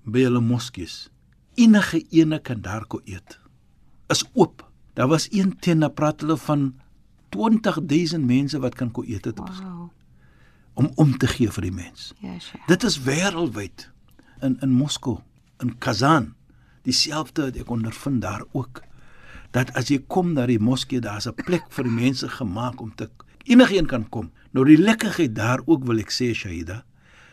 by 0.05 0.23
hulle 0.23 0.41
moskees. 0.41 1.11
Enige 1.55 2.05
ene 2.11 2.39
kan 2.39 2.61
daar 2.61 2.87
kom 2.87 3.01
eet. 3.05 3.39
Is 4.09 4.25
oop. 4.33 4.71
Daar 4.95 5.09
was 5.09 5.29
een 5.31 5.59
tent, 5.59 5.81
daar 5.81 5.91
praat 5.91 6.21
hulle 6.21 6.37
van 6.37 6.75
20000 7.29 8.25
mense 8.27 8.59
wat 8.59 8.75
kan 8.75 8.91
kom 8.91 9.05
eet 9.07 9.25
het 9.25 9.39
Wow. 9.39 9.91
om 10.75 10.91
om 10.95 11.17
te 11.19 11.27
gee 11.27 11.51
vir 11.51 11.63
die 11.63 11.73
mens. 11.73 12.13
Ja, 12.21 12.39
Sheikh. 12.39 12.67
Dit 12.67 12.83
is 12.83 13.01
wêreldwyd 13.05 13.91
in 14.41 14.59
in 14.61 14.71
Moskou, 14.71 15.19
in 15.61 15.79
Kazan. 15.79 16.35
Dieselfde 16.83 17.45
het 17.51 17.57
ek 17.63 17.71
ondervind 17.71 18.23
daar 18.23 18.43
ook. 18.53 18.83
Dat 19.53 19.71
as 19.79 19.89
jy 19.93 20.01
kom 20.09 20.33
na 20.33 20.47
die 20.47 20.59
moskee, 20.59 21.01
daar's 21.01 21.27
'n 21.29 21.35
plek 21.35 21.65
vir 21.71 21.85
die 21.85 21.93
mense 21.93 22.29
gemaak 22.29 22.81
om 22.81 22.93
te 22.95 23.11
enigeen 23.45 23.87
kan 23.87 24.09
kom. 24.09 24.31
Nou 24.53 24.65
die 24.65 24.79
lekkerheid 24.79 25.35
daar 25.35 25.61
ook 25.67 25.85
wil 25.85 25.99
ek 25.99 26.11
sê 26.11 26.35
Shaida, 26.35 26.85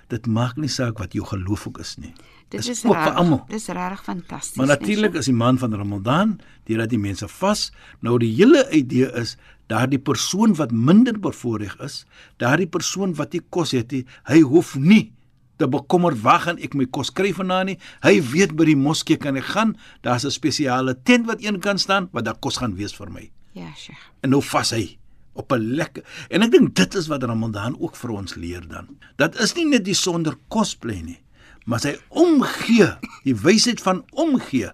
dit 0.07 0.25
maak 0.27 0.57
nie 0.57 0.67
saak 0.69 0.97
wat 0.99 1.13
jou 1.13 1.25
geloof 1.25 1.67
ook 1.67 1.79
is 1.79 1.97
nie. 1.97 2.13
Dit 2.49 2.61
Dis 2.61 2.69
is 2.69 2.85
oop 2.85 2.93
vir 2.95 3.03
regtig- 3.03 3.15
almal. 3.19 3.45
Dis 3.49 3.67
regtig 3.67 4.03
fantasties. 4.03 4.55
Maar 4.57 4.67
natuurlik 4.67 5.13
is 5.13 5.25
die 5.25 5.33
maand 5.33 5.59
van 5.59 5.73
Ramadan, 5.73 6.39
deurdat 6.65 6.89
die 6.89 6.97
mense 6.99 7.27
vas, 7.27 7.71
nou 8.01 8.17
die 8.17 8.33
hele 8.35 8.69
idee 8.71 9.11
is 9.13 9.37
daardie 9.67 9.99
persoon 9.99 10.55
wat 10.55 10.71
minder 10.71 11.19
bevoordeel 11.19 11.83
is, 11.83 12.05
daardie 12.37 12.67
persoon 12.67 13.13
wat 13.15 13.33
nie 13.33 13.41
kos 13.49 13.71
het 13.71 13.91
nie, 13.91 14.05
hy 14.23 14.39
hoef 14.41 14.75
nie 14.75 15.11
te 15.59 15.67
bekommer 15.67 16.15
waar 16.23 16.39
gaan 16.45 16.57
ek 16.63 16.73
my 16.79 16.85
kos 16.87 17.11
kry 17.11 17.33
vanaand 17.35 17.65
nie. 17.73 17.77
Hy 18.05 18.15
weet 18.31 18.55
by 18.55 18.65
die 18.69 18.77
moskee 18.79 19.17
kan 19.19 19.35
ek 19.39 19.49
gaan, 19.51 19.75
daar's 20.03 20.25
'n 20.25 20.31
spesiale 20.31 20.95
tent 21.03 21.27
wat 21.27 21.43
een 21.43 21.59
kan 21.59 21.77
staan 21.77 22.09
wat 22.11 22.25
daar 22.25 22.39
kos 22.39 22.57
gaan 22.57 22.75
wees 22.75 22.95
vir 22.95 23.11
my. 23.11 23.29
Ja, 23.53 23.67
Sheikh. 23.75 23.99
En 24.23 24.29
nou 24.29 24.41
vas 24.41 24.69
hy 24.71 24.97
op 25.33 25.51
'n 25.51 25.75
lekker 25.75 26.03
en 26.29 26.41
ek 26.43 26.51
dink 26.51 26.75
dit 26.75 26.95
is 26.95 27.07
wat 27.07 27.23
Ramadan 27.23 27.75
ook 27.79 27.95
vir 27.95 28.09
ons 28.11 28.35
leer 28.35 28.67
dan. 28.67 28.87
Dat 29.17 29.39
is 29.39 29.53
nie 29.55 29.65
net 29.65 29.85
die 29.85 29.93
sonder 29.93 30.35
kos 30.47 30.75
bly 30.75 31.01
nie, 31.01 31.19
maar 31.65 31.79
sy 31.79 31.97
omgee, 32.09 32.97
die 33.23 33.35
wysheid 33.35 33.81
van 33.81 34.03
omgee. 34.11 34.71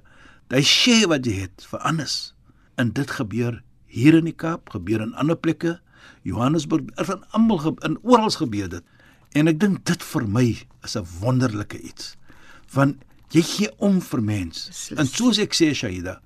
Hy 0.49 0.61
share 0.61 1.07
wat 1.07 1.25
jy 1.25 1.33
het 1.41 1.65
vir 1.69 1.79
anders. 1.79 2.33
En 2.77 2.91
dit 2.91 3.11
gebeur 3.11 3.63
hier 3.87 4.13
in 4.15 4.25
die 4.25 4.33
Kaap, 4.35 4.69
gebeur 4.69 5.01
in 5.01 5.13
ander 5.15 5.35
plekke, 5.35 5.79
Johannesburg, 6.23 6.81
in 6.97 7.23
almal 7.31 7.57
ge- 7.57 7.85
in 7.85 7.97
oral 8.03 8.29
gebeur 8.29 8.69
dit. 8.69 8.83
En 9.33 9.47
ek 9.47 9.59
dink 9.59 9.85
dit 9.85 10.03
vir 10.03 10.27
my 10.27 10.47
is 10.83 10.95
'n 10.95 11.05
wonderlike 11.19 11.79
iets. 11.81 12.15
Want 12.73 13.03
jy 13.29 13.41
gee 13.41 13.69
om 13.77 14.01
vir 14.01 14.21
mens. 14.21 14.67
Beslis. 14.67 14.99
En 14.99 15.07
soos 15.07 15.37
ek 15.37 15.53
sê 15.53 15.73
Shaida, 15.73 16.21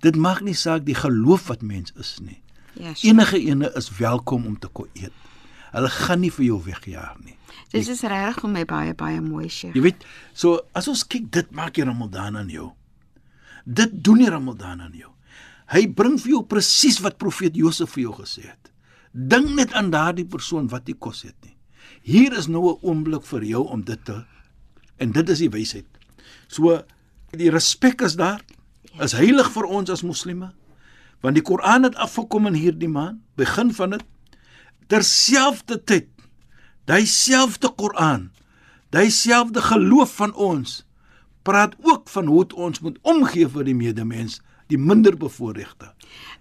dit 0.00 0.16
maak 0.16 0.40
nie 0.40 0.54
saak 0.54 0.84
die 0.84 0.94
geloof 0.94 1.46
wat 1.46 1.62
mens 1.62 1.92
is 1.96 2.18
nie. 2.20 2.42
Ja, 2.72 2.94
Sheikh. 2.94 3.04
Enige 3.04 3.40
ene 3.40 3.72
is 3.74 3.90
welkom 3.98 4.46
om 4.46 4.58
te 4.58 4.68
kom 4.68 4.86
eet. 4.92 5.12
Hulle 5.72 5.88
gaan 5.88 6.20
nie 6.20 6.30
vir 6.32 6.44
jou 6.44 6.62
wegjaag 6.64 7.18
nie. 7.24 7.36
Dit 7.72 7.88
is 7.88 8.02
regtig 8.02 8.40
vir 8.40 8.50
my 8.50 8.64
baie 8.64 8.94
baie 8.94 9.20
mooi, 9.20 9.48
Sheikh. 9.48 9.74
Jy 9.74 9.82
weet, 9.82 10.04
so 10.34 10.60
as 10.74 10.88
ons 10.88 11.04
kyk, 11.04 11.30
dit 11.30 11.50
maak 11.50 11.74
die 11.74 11.84
Ramadan 11.84 12.36
aan 12.36 12.48
jou. 12.52 12.70
Dit 13.64 14.04
doen 14.04 14.18
die 14.22 14.30
Ramadan 14.30 14.80
aan 14.80 14.94
jou. 14.94 15.10
Hy 15.72 15.86
bring 15.98 16.14
vir 16.22 16.36
jou 16.36 16.44
presies 16.46 17.00
wat 17.02 17.18
profeet 17.18 17.56
Josef 17.58 17.96
vir 17.96 18.06
jou 18.06 18.14
gesê 18.20 18.46
het. 18.46 18.70
Dink 19.10 19.50
net 19.56 19.72
aan 19.74 19.90
daardie 19.90 20.26
persoon 20.28 20.68
wat 20.70 20.86
nie 20.86 20.94
kos 20.94 21.24
het 21.26 21.36
nie. 21.42 21.55
Hier 22.06 22.36
is 22.38 22.46
nou 22.46 22.62
'n 22.70 22.78
oomblik 22.86 23.24
vir 23.26 23.42
jou 23.44 23.64
om 23.66 23.82
dit 23.84 24.04
te 24.04 24.24
en 24.96 25.12
dit 25.12 25.28
is 25.28 25.38
die 25.38 25.50
wysheid. 25.50 25.86
So 26.46 26.82
die 27.36 27.50
respek 27.50 28.00
is 28.00 28.14
daar. 28.16 28.40
Is 29.00 29.12
heilig 29.12 29.50
vir 29.52 29.64
ons 29.64 29.90
as 29.90 30.02
moslimme. 30.02 30.52
Want 31.20 31.34
die 31.34 31.42
Koran 31.42 31.82
het 31.82 31.96
afgekom 31.96 32.46
in 32.46 32.54
hierdie 32.54 32.88
maand, 32.88 33.18
begin 33.36 33.72
van 33.74 33.90
dit 33.90 34.04
terselfdertyd 34.88 36.06
daai 36.86 37.06
selfde 37.06 37.68
Koran, 37.76 38.30
daai 38.94 39.10
selfde 39.10 39.60
geloof 39.60 40.14
van 40.16 40.34
ons 40.34 40.84
praat 41.42 41.74
ook 41.82 42.08
van 42.08 42.26
hoe 42.26 42.46
ons 42.54 42.80
moet 42.80 42.98
omgee 43.02 43.48
vir 43.48 43.64
die 43.64 43.74
medemens, 43.74 44.40
die 44.70 44.78
minder 44.78 45.16
bevoorregte. 45.16 45.92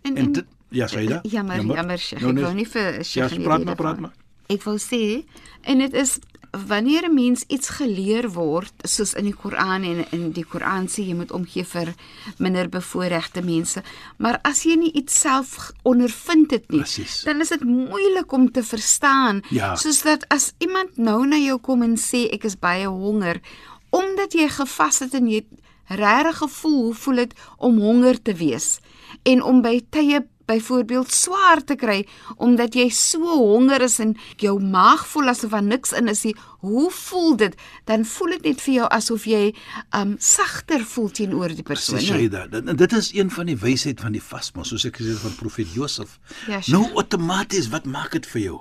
En, 0.01 0.17
En 0.17 0.31
dit 0.31 0.45
ja, 0.69 0.87
sê 0.87 1.03
jy? 1.05 1.19
Jammer, 1.29 1.61
jammer, 1.61 1.97
Sheikh. 1.97 2.21
Nou, 2.21 2.29
Ek 2.29 2.35
nee. 2.35 2.43
wou 2.43 2.53
nie 2.53 2.65
vir 2.65 2.93
Ja, 2.97 3.03
Sheikh 3.03 3.31
in 3.31 3.37
die 3.37 3.45
praat 3.47 3.57
rede 3.59 3.65
maar, 3.65 3.75
praat 3.75 3.99
val. 3.99 4.01
maar. 4.01 4.24
Ek 4.49 4.63
wil 4.63 4.79
sê 4.79 5.25
en 5.65 5.79
dit 5.79 5.93
is 5.93 6.19
wanneer 6.67 7.03
'n 7.09 7.13
mens 7.13 7.43
iets 7.47 7.69
geleer 7.69 8.29
word, 8.31 8.73
soos 8.83 9.13
in 9.13 9.23
die 9.23 9.33
Koran 9.35 9.83
en 9.83 10.05
in 10.11 10.31
die 10.31 10.45
Koran 10.45 10.87
sê 10.87 11.03
jy 11.03 11.13
moet 11.13 11.31
omgee 11.31 11.63
vir 11.65 11.93
minder 12.37 12.69
bevoorregte 12.69 13.41
mense, 13.41 13.83
maar 14.17 14.39
as 14.43 14.63
jy 14.63 14.75
nie 14.75 14.91
iets 14.91 15.19
self 15.19 15.71
ondervind 15.83 16.51
het 16.51 16.71
nie, 16.71 16.79
Presies. 16.79 17.23
dan 17.23 17.41
is 17.41 17.49
dit 17.49 17.63
moeilik 17.63 18.31
om 18.31 18.51
te 18.51 18.63
verstaan. 18.63 19.41
Ja. 19.49 19.75
Soos 19.75 20.01
dat 20.01 20.25
as 20.29 20.53
iemand 20.57 20.97
nou 20.97 21.27
na 21.27 21.35
jou 21.37 21.59
kom 21.59 21.81
en 21.83 21.97
sê 21.97 22.29
ek 22.31 22.43
is 22.43 22.55
baie 22.59 22.87
honger, 22.87 23.41
omdat 23.89 24.33
jy 24.33 24.47
gevas 24.49 24.99
het 24.99 25.13
en 25.13 25.27
jy 25.27 25.45
regtig 25.87 26.37
gevoel 26.37 26.83
hoe 26.83 26.93
voel 26.93 27.15
dit 27.15 27.33
om 27.57 27.79
honger 27.79 28.21
te 28.21 28.33
wees 28.33 28.79
en 29.23 29.43
om 29.43 29.61
by 29.61 29.81
tye 29.89 30.25
byvoorbeeld 30.45 31.11
swaar 31.11 31.63
te 31.63 31.75
kry 31.75 32.03
omdat 32.37 32.75
jy 32.77 32.89
so 32.93 33.37
honger 33.37 33.81
is 33.81 33.99
en 34.03 34.15
jou 34.41 34.59
maag 34.61 35.05
voel 35.07 35.31
asof 35.33 35.51
daar 35.55 35.63
niks 35.65 35.93
in 35.97 36.07
is 36.11 36.23
nie. 36.27 36.35
Hoe 36.65 36.89
voel 36.91 37.35
dit? 37.37 37.55
Dan 37.85 38.05
voel 38.05 38.35
dit 38.35 38.43
net 38.51 38.61
vir 38.61 38.73
jou 38.73 38.87
asof 38.89 39.25
jy 39.29 39.53
um 39.97 40.15
sagter 40.19 40.85
voel 40.85 41.09
teenoor 41.09 41.53
die 41.55 41.63
persoon. 41.65 41.99
Jy 42.01 42.29
dit. 42.29 42.93
Is 42.95 43.11
een 43.13 43.29
van 43.31 43.45
die 43.49 43.57
wysheid 43.59 43.99
van 44.01 44.13
die 44.15 44.21
vasma, 44.23 44.63
soos 44.63 44.85
ek 44.87 44.97
gesê 45.01 45.13
het 45.15 45.23
van 45.23 45.35
profeet 45.35 45.73
Josef. 45.75 46.19
Ja, 46.47 46.61
sure. 46.61 46.77
nou 46.77 46.93
outomaties, 47.01 47.67
wat 47.73 47.85
maak 47.85 48.15
dit 48.15 48.25
vir 48.25 48.41
jou? 48.41 48.59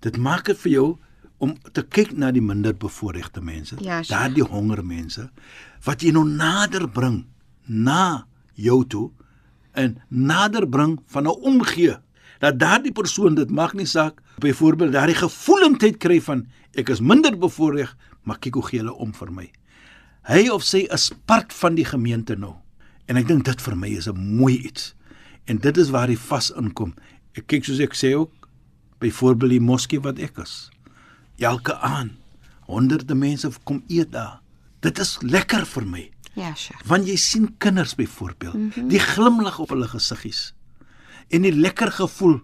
Dit 0.00 0.16
maak 0.16 0.46
dit 0.46 0.58
vir 0.58 0.72
jou 0.72 0.86
om 1.42 1.56
te 1.74 1.82
kyk 1.82 2.12
na 2.16 2.30
die 2.30 2.42
minder 2.42 2.74
bevoorregte 2.74 3.42
mense, 3.42 3.76
Ja, 3.80 4.02
sure. 4.02 4.14
daardie 4.14 4.44
honger 4.46 4.84
mense 4.86 5.30
wat 5.84 6.02
jy 6.02 6.12
nou 6.14 6.24
nader 6.28 6.86
bring 6.88 7.24
na 7.66 8.26
jou 8.54 8.84
toe 8.86 9.10
en 9.72 9.96
nader 10.08 10.68
bring 10.68 11.00
van 11.06 11.24
'n 11.24 11.40
omgee. 11.42 11.96
Dat 12.38 12.58
daardie 12.58 12.92
persoon 12.92 13.34
dit 13.34 13.50
maak 13.50 13.72
nie 13.72 13.86
saak 13.86 14.20
byvoorbeeld 14.38 14.92
daardie 14.92 15.14
gevoelendheid 15.14 15.96
kry 15.96 16.20
van 16.20 16.46
ek 16.74 16.88
is 16.88 17.00
minder 17.00 17.38
bevoorreg 17.38 17.96
maar 18.22 18.38
kyk 18.38 18.54
hoe 18.54 18.66
gee 18.66 18.78
hulle 18.78 18.94
om 18.94 19.12
vir 19.14 19.32
my. 19.32 19.50
Hy 20.22 20.48
of 20.48 20.62
sy 20.62 20.86
is 20.94 21.10
part 21.26 21.52
van 21.52 21.74
die 21.74 21.84
gemeente 21.84 22.36
nou. 22.36 22.54
En 23.06 23.16
ek 23.16 23.26
dink 23.28 23.44
dit 23.44 23.60
vir 23.60 23.76
my 23.76 23.88
is 23.88 24.08
'n 24.08 24.36
mooi 24.38 24.58
iets. 24.58 24.94
En 25.46 25.58
dit 25.58 25.76
is 25.76 25.90
waar 25.90 26.06
die 26.06 26.18
vas 26.18 26.50
inkom. 26.50 26.94
Ek 27.34 27.46
kyk 27.46 27.64
soos 27.64 27.80
ek 27.80 27.94
sê 27.94 28.14
ook 28.14 28.48
byvoorbeeld 29.00 29.50
die 29.50 29.60
moskee 29.60 30.00
wat 30.00 30.18
ek 30.18 30.38
is. 30.38 30.70
Elke 31.38 31.74
aand 31.78 32.12
honderde 32.60 33.14
mense 33.14 33.50
kom 33.64 33.82
eet 33.88 34.12
daar. 34.12 34.40
Dit 34.80 34.98
is 34.98 35.18
lekker 35.22 35.66
vir 35.66 35.86
my 35.86 36.11
Ja, 36.34 36.54
Sheikh. 36.54 36.86
want 36.88 37.06
jy 37.06 37.16
sien 37.16 37.54
kinders 37.58 37.94
byvoorbeeld 37.94 38.54
mm 38.54 38.70
-hmm. 38.74 38.88
die 38.88 38.98
glimlag 39.00 39.58
op 39.58 39.68
hulle 39.68 39.88
gesiggies 39.88 40.54
en 41.28 41.42
die 41.42 41.52
lekker 41.52 41.92
gevoel 41.92 42.40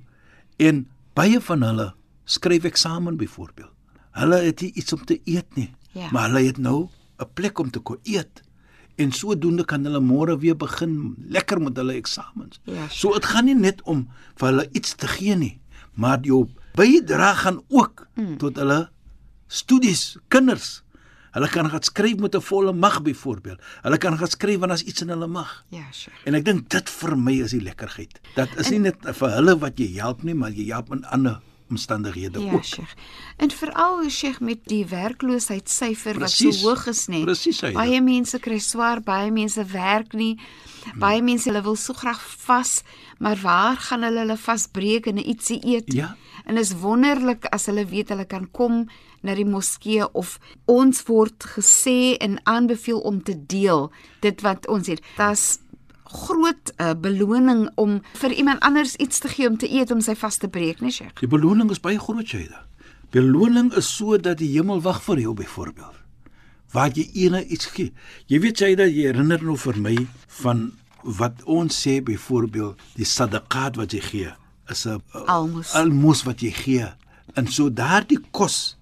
en 0.56 0.86
baie 1.14 1.40
van 1.40 1.62
hulle 1.62 1.94
skryf 2.24 2.64
eksamen 2.64 3.16
byvoorbeeld 3.16 3.72
hulle 4.10 4.36
het 4.36 4.60
nie 4.60 4.72
iets 4.72 4.92
om 4.92 5.04
te 5.04 5.20
eet 5.24 5.56
nie 5.56 5.74
Ja. 5.92 6.08
maar 6.12 6.28
hulle 6.28 6.46
het 6.46 6.58
nou 6.58 6.88
'n 7.18 7.32
plek 7.34 7.58
om 7.58 7.70
te 7.70 7.78
kon 7.78 7.98
eet 8.02 8.42
en 8.96 9.12
sodoende 9.12 9.64
kan 9.64 9.84
hulle 9.84 10.00
môre 10.00 10.38
weer 10.38 10.56
begin 10.56 11.14
lekker 11.28 11.60
met 11.60 11.76
hulle 11.76 11.94
eksamens 11.94 12.60
Ja, 12.64 12.88
so 12.88 13.12
dit 13.12 13.24
gaan 13.24 13.44
nie 13.44 13.54
net 13.54 13.82
om 13.82 14.08
vir 14.36 14.48
hulle 14.48 14.68
iets 14.72 14.94
te 14.94 15.06
gee 15.06 15.34
nie 15.36 15.60
maar 15.94 16.18
jou 16.22 16.46
bydra 16.74 17.34
gaan 17.34 17.62
ook 17.68 18.06
mm. 18.14 18.36
tot 18.38 18.56
hulle 18.56 18.90
studies 19.46 20.18
kinders 20.28 20.82
Hulle 21.36 21.48
kan 21.48 21.70
gaan 21.70 21.82
skryf 21.82 22.18
met 22.18 22.34
'n 22.34 22.40
volle 22.40 22.72
mag 22.72 23.02
byvoorbeeld. 23.02 23.60
Hulle 23.82 23.98
kan 23.98 24.18
gaan 24.18 24.28
skryf 24.28 24.58
wanneer 24.58 24.76
as 24.76 24.82
iets 24.82 25.02
in 25.02 25.08
hulle 25.08 25.26
mag. 25.26 25.64
Ja, 25.68 25.84
Sheikh. 25.92 26.16
En 26.24 26.34
ek 26.34 26.44
dink 26.44 26.68
dit 26.68 26.90
vir 26.90 27.16
my 27.18 27.32
is 27.42 27.50
die 27.50 27.62
lekkerheid. 27.62 28.20
Dat 28.34 28.48
is 28.56 28.70
nie 28.70 28.78
net 28.78 28.96
vir 29.02 29.30
hulle 29.30 29.58
wat 29.58 29.78
jy 29.78 30.00
help 30.00 30.22
nie, 30.22 30.34
maar 30.34 30.50
jy 30.50 30.72
help 30.72 30.92
in 30.92 31.04
ander 31.04 31.40
omstandighede 31.70 32.40
Ja, 32.40 32.52
ook. 32.52 32.64
Sheikh. 32.64 32.94
En 33.36 33.50
veral 33.50 34.10
Sheikh 34.10 34.40
met 34.40 34.58
die 34.64 34.86
werkloosheidssyfer 34.86 36.18
wat 36.18 36.30
so 36.30 36.52
hoog 36.52 36.86
is 36.86 37.06
nê. 37.06 37.22
Presies. 37.24 37.60
Baie 37.60 38.00
mense 38.00 38.38
kry 38.38 38.58
swaar, 38.58 39.00
baie 39.00 39.30
mense 39.30 39.64
werk 39.64 40.12
nie. 40.12 40.38
Baie 40.96 41.22
mense 41.22 41.48
hulle 41.50 41.62
wil 41.62 41.76
so 41.76 41.92
graag 41.92 42.20
vas, 42.46 42.82
maar 43.18 43.36
waar 43.42 43.76
gaan 43.76 44.02
hulle 44.02 44.24
hulle 44.24 44.36
vasbreek 44.36 45.06
en 45.06 45.18
ietsie 45.18 45.60
eet? 45.66 45.92
Ja. 45.92 46.16
En 46.46 46.56
is 46.56 46.72
wonderlik 46.80 47.44
as 47.52 47.66
hulle 47.66 47.84
weet 47.86 48.08
hulle 48.08 48.24
kan 48.24 48.48
kom 48.50 48.86
na 49.22 49.34
die 49.34 49.44
moskee 49.44 50.06
of 50.14 50.38
ons 50.66 51.02
word 51.08 51.44
gesê 51.56 52.16
en 52.20 52.38
aanbeveel 52.44 52.98
om 53.00 53.22
te 53.22 53.34
deel 53.46 53.90
dit 54.20 54.40
wat 54.40 54.66
ons 54.68 54.86
het. 54.86 55.00
Dit's 55.16 55.58
groot 56.04 56.72
uh, 56.80 56.94
beloning 56.96 57.68
om 57.76 58.00
vir 58.14 58.32
iemand 58.32 58.60
anders 58.60 58.96
iets 58.96 59.18
te 59.18 59.28
gee 59.28 59.48
om 59.48 59.56
te 59.60 59.68
eet 59.68 59.90
om 59.90 60.00
sy 60.00 60.14
vas 60.14 60.36
te 60.36 60.48
breek, 60.48 60.80
nee 60.80 60.90
Sheikh. 60.90 61.20
Die 61.20 61.28
beloning 61.28 61.70
is 61.70 61.80
baie 61.80 61.98
groot, 61.98 62.26
Shaida. 62.26 62.64
Beloning 63.12 63.72
is 63.76 63.88
so 63.96 64.16
dat 64.16 64.38
die 64.38 64.48
hemel 64.56 64.80
wag 64.84 65.02
vir 65.02 65.18
jou 65.20 65.34
byvoorbeeld. 65.34 65.94
Waar 66.72 66.90
jy 66.92 67.10
ene 67.24 67.44
iets 67.46 67.66
gee. 67.66 67.92
Jy 68.28 68.40
weet 68.40 68.58
Shaida, 68.60 68.86
jy 68.88 69.06
herinner 69.08 69.42
nou 69.44 69.56
vir 69.56 69.76
my 69.80 69.94
van 70.42 70.72
wat 71.02 71.42
ons 71.44 71.76
sê 71.86 72.00
byvoorbeeld 72.04 72.76
die 72.96 73.04
sadaqat 73.08 73.76
wat 73.76 73.92
jy 73.92 74.00
gee 74.00 74.32
is 74.68 74.86
'n 74.86 75.00
Almoes. 75.26 75.72
almoes 75.74 76.22
wat 76.24 76.40
jy 76.40 76.50
gee. 76.50 76.88
En 77.34 77.46
so 77.46 77.70
daardie 77.70 78.18
kos 78.30 78.76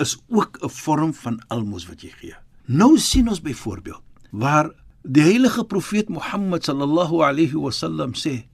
is 0.00 0.16
ook 0.28 0.58
'n 0.62 0.68
vorm 0.68 1.12
van 1.14 1.40
almoes 1.48 1.86
wat 1.88 2.02
jy 2.02 2.10
gee. 2.20 2.36
Nou 2.66 2.98
sien 2.98 3.28
ons 3.28 3.40
byvoorbeeld 3.40 4.02
waar 4.30 4.70
die 5.02 5.22
heilige 5.22 5.64
profeet 5.64 6.08
Mohammed 6.08 6.64
sallallahu 6.64 7.22
alayhi 7.24 7.56
wasallam 7.56 8.12
sê 8.14 8.46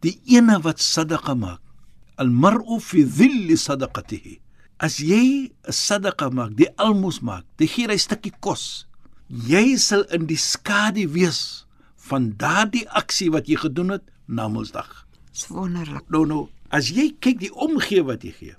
die 0.00 0.20
ene 0.30 0.58
wat 0.62 0.80
sadaqa 0.80 1.34
maak 1.34 1.60
almar'u 2.22 2.78
fi 2.80 3.02
dhilli 3.04 3.56
sadaqatihi 3.56 4.38
as 4.78 4.98
jy 5.02 5.50
'n 5.50 5.72
sadaqa 5.72 6.30
maak 6.30 6.54
die 6.56 6.70
almoes 6.78 7.20
maak 7.20 7.44
jy 7.58 7.66
gee 7.66 7.86
'n 7.88 7.98
stukkie 7.98 8.32
kos 8.40 8.86
jy 9.28 9.76
sal 9.76 10.04
in 10.14 10.26
die 10.26 10.38
skadu 10.38 11.08
wees 11.08 11.66
van 11.96 12.34
daardie 12.38 12.88
aksie 12.88 13.30
wat 13.30 13.46
jy 13.48 13.56
gedoen 13.56 13.90
het 13.90 14.04
na 14.26 14.48
Mondsdag 14.48 15.04
Dis 15.32 15.46
wonderlik. 15.48 16.08
nou 16.10 16.24
nou 16.26 16.48
as 16.70 16.88
jy 16.90 17.16
kyk 17.20 17.38
die 17.40 17.52
omgee 17.54 18.02
wat 18.02 18.22
jy 18.22 18.32
gee 18.32 18.54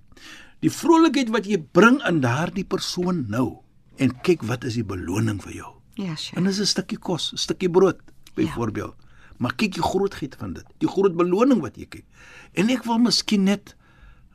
die 0.63 0.71
vrolikheid 0.71 1.29
wat 1.29 1.45
jy 1.45 1.57
bring 1.57 2.01
aan 2.01 2.21
daardie 2.21 2.65
persoon 2.67 3.25
nou 3.29 3.59
en 3.97 4.15
kyk 4.23 4.43
wat 4.47 4.63
is 4.63 4.75
die 4.79 4.83
beloning 4.87 5.41
vir 5.43 5.53
jou. 5.53 5.73
Ja, 5.99 6.15
Sheikh. 6.15 6.37
en 6.37 6.43
dis 6.43 6.59
'n 6.59 6.65
stukkie 6.65 6.97
kos 6.97 7.33
'n 7.33 7.37
stukkie 7.37 7.69
brood 7.69 7.99
byvoorbeeld. 8.35 8.95
Ja. 8.99 9.05
maar 9.39 9.55
kyk 9.55 9.73
die 9.73 9.83
grootheid 9.83 10.35
van 10.35 10.53
dit 10.53 10.65
die 10.77 10.87
groot 10.87 11.15
beloning 11.15 11.61
wat 11.61 11.77
jy 11.77 11.85
kyk. 11.85 12.05
En 12.53 12.69
ek 12.69 12.83
wil 12.83 12.99
miskien 12.99 13.43
net 13.43 13.75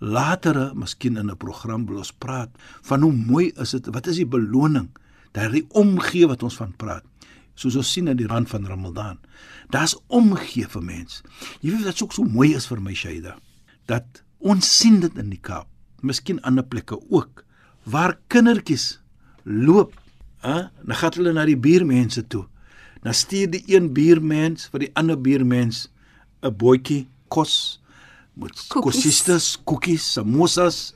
latere 0.00 0.72
miskien 0.74 1.16
in 1.16 1.30
'n 1.30 1.36
program 1.36 1.86
wil 1.86 1.98
ons 1.98 2.12
praat 2.12 2.50
van 2.82 3.02
hoe 3.02 3.12
mooi 3.12 3.52
is 3.56 3.70
dit 3.70 3.86
wat 3.86 4.06
is 4.06 4.16
die 4.16 4.26
beloning 4.26 4.88
daardie 5.32 5.66
omgee 5.70 6.26
wat 6.26 6.42
ons 6.42 6.56
van 6.56 6.72
praat. 6.76 7.04
Soos 7.54 7.76
ons 7.76 7.92
sien 7.92 8.08
in 8.08 8.16
die 8.16 8.26
rand 8.26 8.48
van 8.48 8.66
Ramadan 8.66 9.18
daar's 9.70 9.96
omgee 10.06 10.66
vir 10.68 10.82
mens. 10.82 11.22
Jy 11.60 11.70
weet 11.70 11.84
wat 11.84 12.02
ook 12.02 12.12
so 12.12 12.22
mooi 12.22 12.54
is 12.54 12.66
vir 12.66 12.80
my 12.80 12.94
Shaida 12.94 13.38
dat 13.86 14.22
ons 14.38 14.78
sien 14.78 15.00
dit 15.00 15.18
in 15.18 15.30
die 15.30 15.40
Kaap 15.40 15.68
miskien 16.04 16.40
ander 16.42 16.64
plekke 16.64 16.98
ook 17.10 17.44
waar 17.90 18.18
kindertjies 18.32 18.98
loop 19.44 19.94
hè 20.44 20.68
dan 20.84 20.98
gaan 21.00 21.16
hulle 21.18 21.32
na 21.32 21.44
die 21.48 21.58
buurmense 21.58 22.26
toe 22.32 22.44
dan 23.04 23.14
stuur 23.14 23.50
die 23.52 23.64
een 23.68 23.92
buurmens 23.96 24.68
vir 24.72 24.86
die 24.86 24.92
ander 25.00 25.20
buurmens 25.20 25.88
'n 26.42 26.56
bootjie 26.56 27.06
kos 27.28 27.80
met 28.34 28.52
Koekies. 28.68 28.82
kosistes, 28.82 29.46
koekies, 29.64 30.12
samosas, 30.12 30.94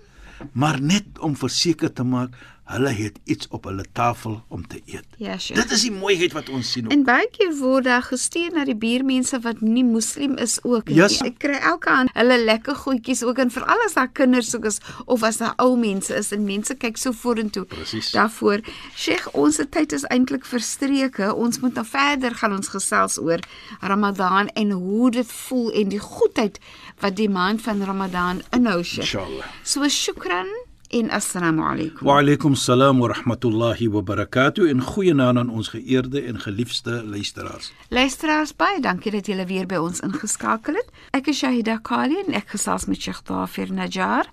maar 0.53 0.81
net 0.81 1.19
om 1.23 1.37
verseker 1.37 1.93
te 1.93 2.05
maak 2.07 2.35
hulle 2.69 2.91
het 2.93 3.17
iets 3.25 3.49
op 3.49 3.65
hulle 3.65 3.85
tafel 3.93 4.43
om 4.49 4.67
te 4.67 4.81
eet. 4.85 5.07
Ja, 5.17 5.39
Sheikh. 5.39 5.63
Dit 5.63 5.71
is 5.73 5.85
die 5.87 5.93
mooiheid 5.93 6.35
wat 6.37 6.49
ons 6.53 6.73
sien. 6.73 6.85
Ook. 6.85 6.93
En 6.93 7.05
baie 7.07 7.29
keer 7.33 7.55
word 7.57 7.87
daar 7.89 8.05
gestuur 8.05 8.53
na 8.53 8.67
die 8.69 8.77
buurmense 8.77 9.41
wat 9.45 9.63
nie 9.65 9.85
moslim 9.85 10.37
is 10.37 10.59
ook. 10.65 10.93
Yes. 10.93 11.21
Ek 11.25 11.39
kry 11.41 11.57
elke 11.71 11.89
aand 11.93 12.13
hulle 12.17 12.37
lekker 12.45 12.77
goedjies 12.77 13.25
ook 13.25 13.41
en 13.45 13.53
veral 13.55 13.85
as 13.87 13.97
daar 13.97 14.11
kinders 14.13 14.53
ook 14.57 14.69
is 14.69 14.81
of 15.07 15.25
as 15.25 15.41
daar 15.41 15.57
ou 15.65 15.71
mense 15.81 16.13
is 16.15 16.31
en 16.37 16.45
mense 16.45 16.77
kyk 16.77 17.01
so 17.01 17.17
vorentoe. 17.17 17.65
Presies. 17.73 18.13
Daarvoor, 18.13 18.61
Sheikh, 18.95 19.31
ons 19.33 19.61
tyd 19.71 19.97
is 19.97 20.05
eintlik 20.13 20.45
verstreke. 20.49 21.33
Ons 21.35 21.63
moet 21.65 21.75
nou 21.75 21.87
verder 21.89 22.37
gaan 22.37 22.57
ons 22.59 22.73
gesels 22.77 23.19
oor 23.23 23.41
Ramadan 23.81 24.53
en 24.53 24.77
hoe 24.77 25.11
dit 25.17 25.37
voel 25.49 25.73
en 25.73 25.97
die 25.97 26.05
goedheid 26.05 26.61
wat 27.01 27.17
die 27.17 27.31
maand 27.33 27.65
van 27.65 27.81
Ramadan 27.85 28.45
inhou, 28.53 28.83
Sheikh. 28.83 29.09
Inshallah. 29.09 29.53
So 29.65 29.89
shukran 29.89 30.53
en 30.94 31.10
assalamu 31.10 31.62
alaykum. 31.66 32.08
Wa 32.08 32.20
alaykum 32.22 32.56
salaam 32.56 33.00
wa 33.00 33.08
rahmatullahi 33.08 33.88
wa 33.90 34.02
barakatuh 34.02 34.70
en 34.70 34.82
goeienaand 34.82 35.38
aan 35.38 35.50
ons 35.50 35.68
geëerde 35.74 36.22
en 36.22 36.40
geliefde 36.40 37.04
luisteraars. 37.04 37.74
Luisteraars, 37.90 38.56
baie 38.56 38.80
dankie 38.82 39.12
dat 39.12 39.26
julle 39.26 39.46
weer 39.46 39.66
by 39.66 39.76
ons 39.82 40.00
ingeskakel 40.06 40.74
het. 40.78 40.90
Ek 41.12 41.28
is 41.28 41.38
Shahida 41.42 41.78
Kali 41.82 42.16
en 42.28 42.34
ek 42.38 42.48
gesels 42.54 42.86
met 42.86 43.02
Sheikh 43.02 43.24
Dafir 43.26 43.74
Najjar. 43.74 44.26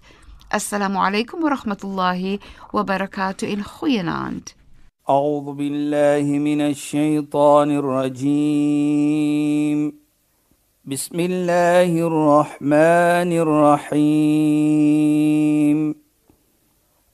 Assalamu 0.51 0.99
alaykum 0.99 1.41
wa 1.41 1.51
rahmatullahi 1.57 2.41
wa 2.73 2.85
barakatuh 2.85 3.49
in 3.49 3.63
goeienaand. 3.65 4.55
أعوذ 5.11 5.53
بالله 5.55 6.39
من 6.39 6.61
الشيطان 6.61 7.71
الرجيم 7.71 9.21
بسم 10.85 11.21
الله 11.21 12.07
الرحمن 12.07 13.33
الرحيم 13.91 14.71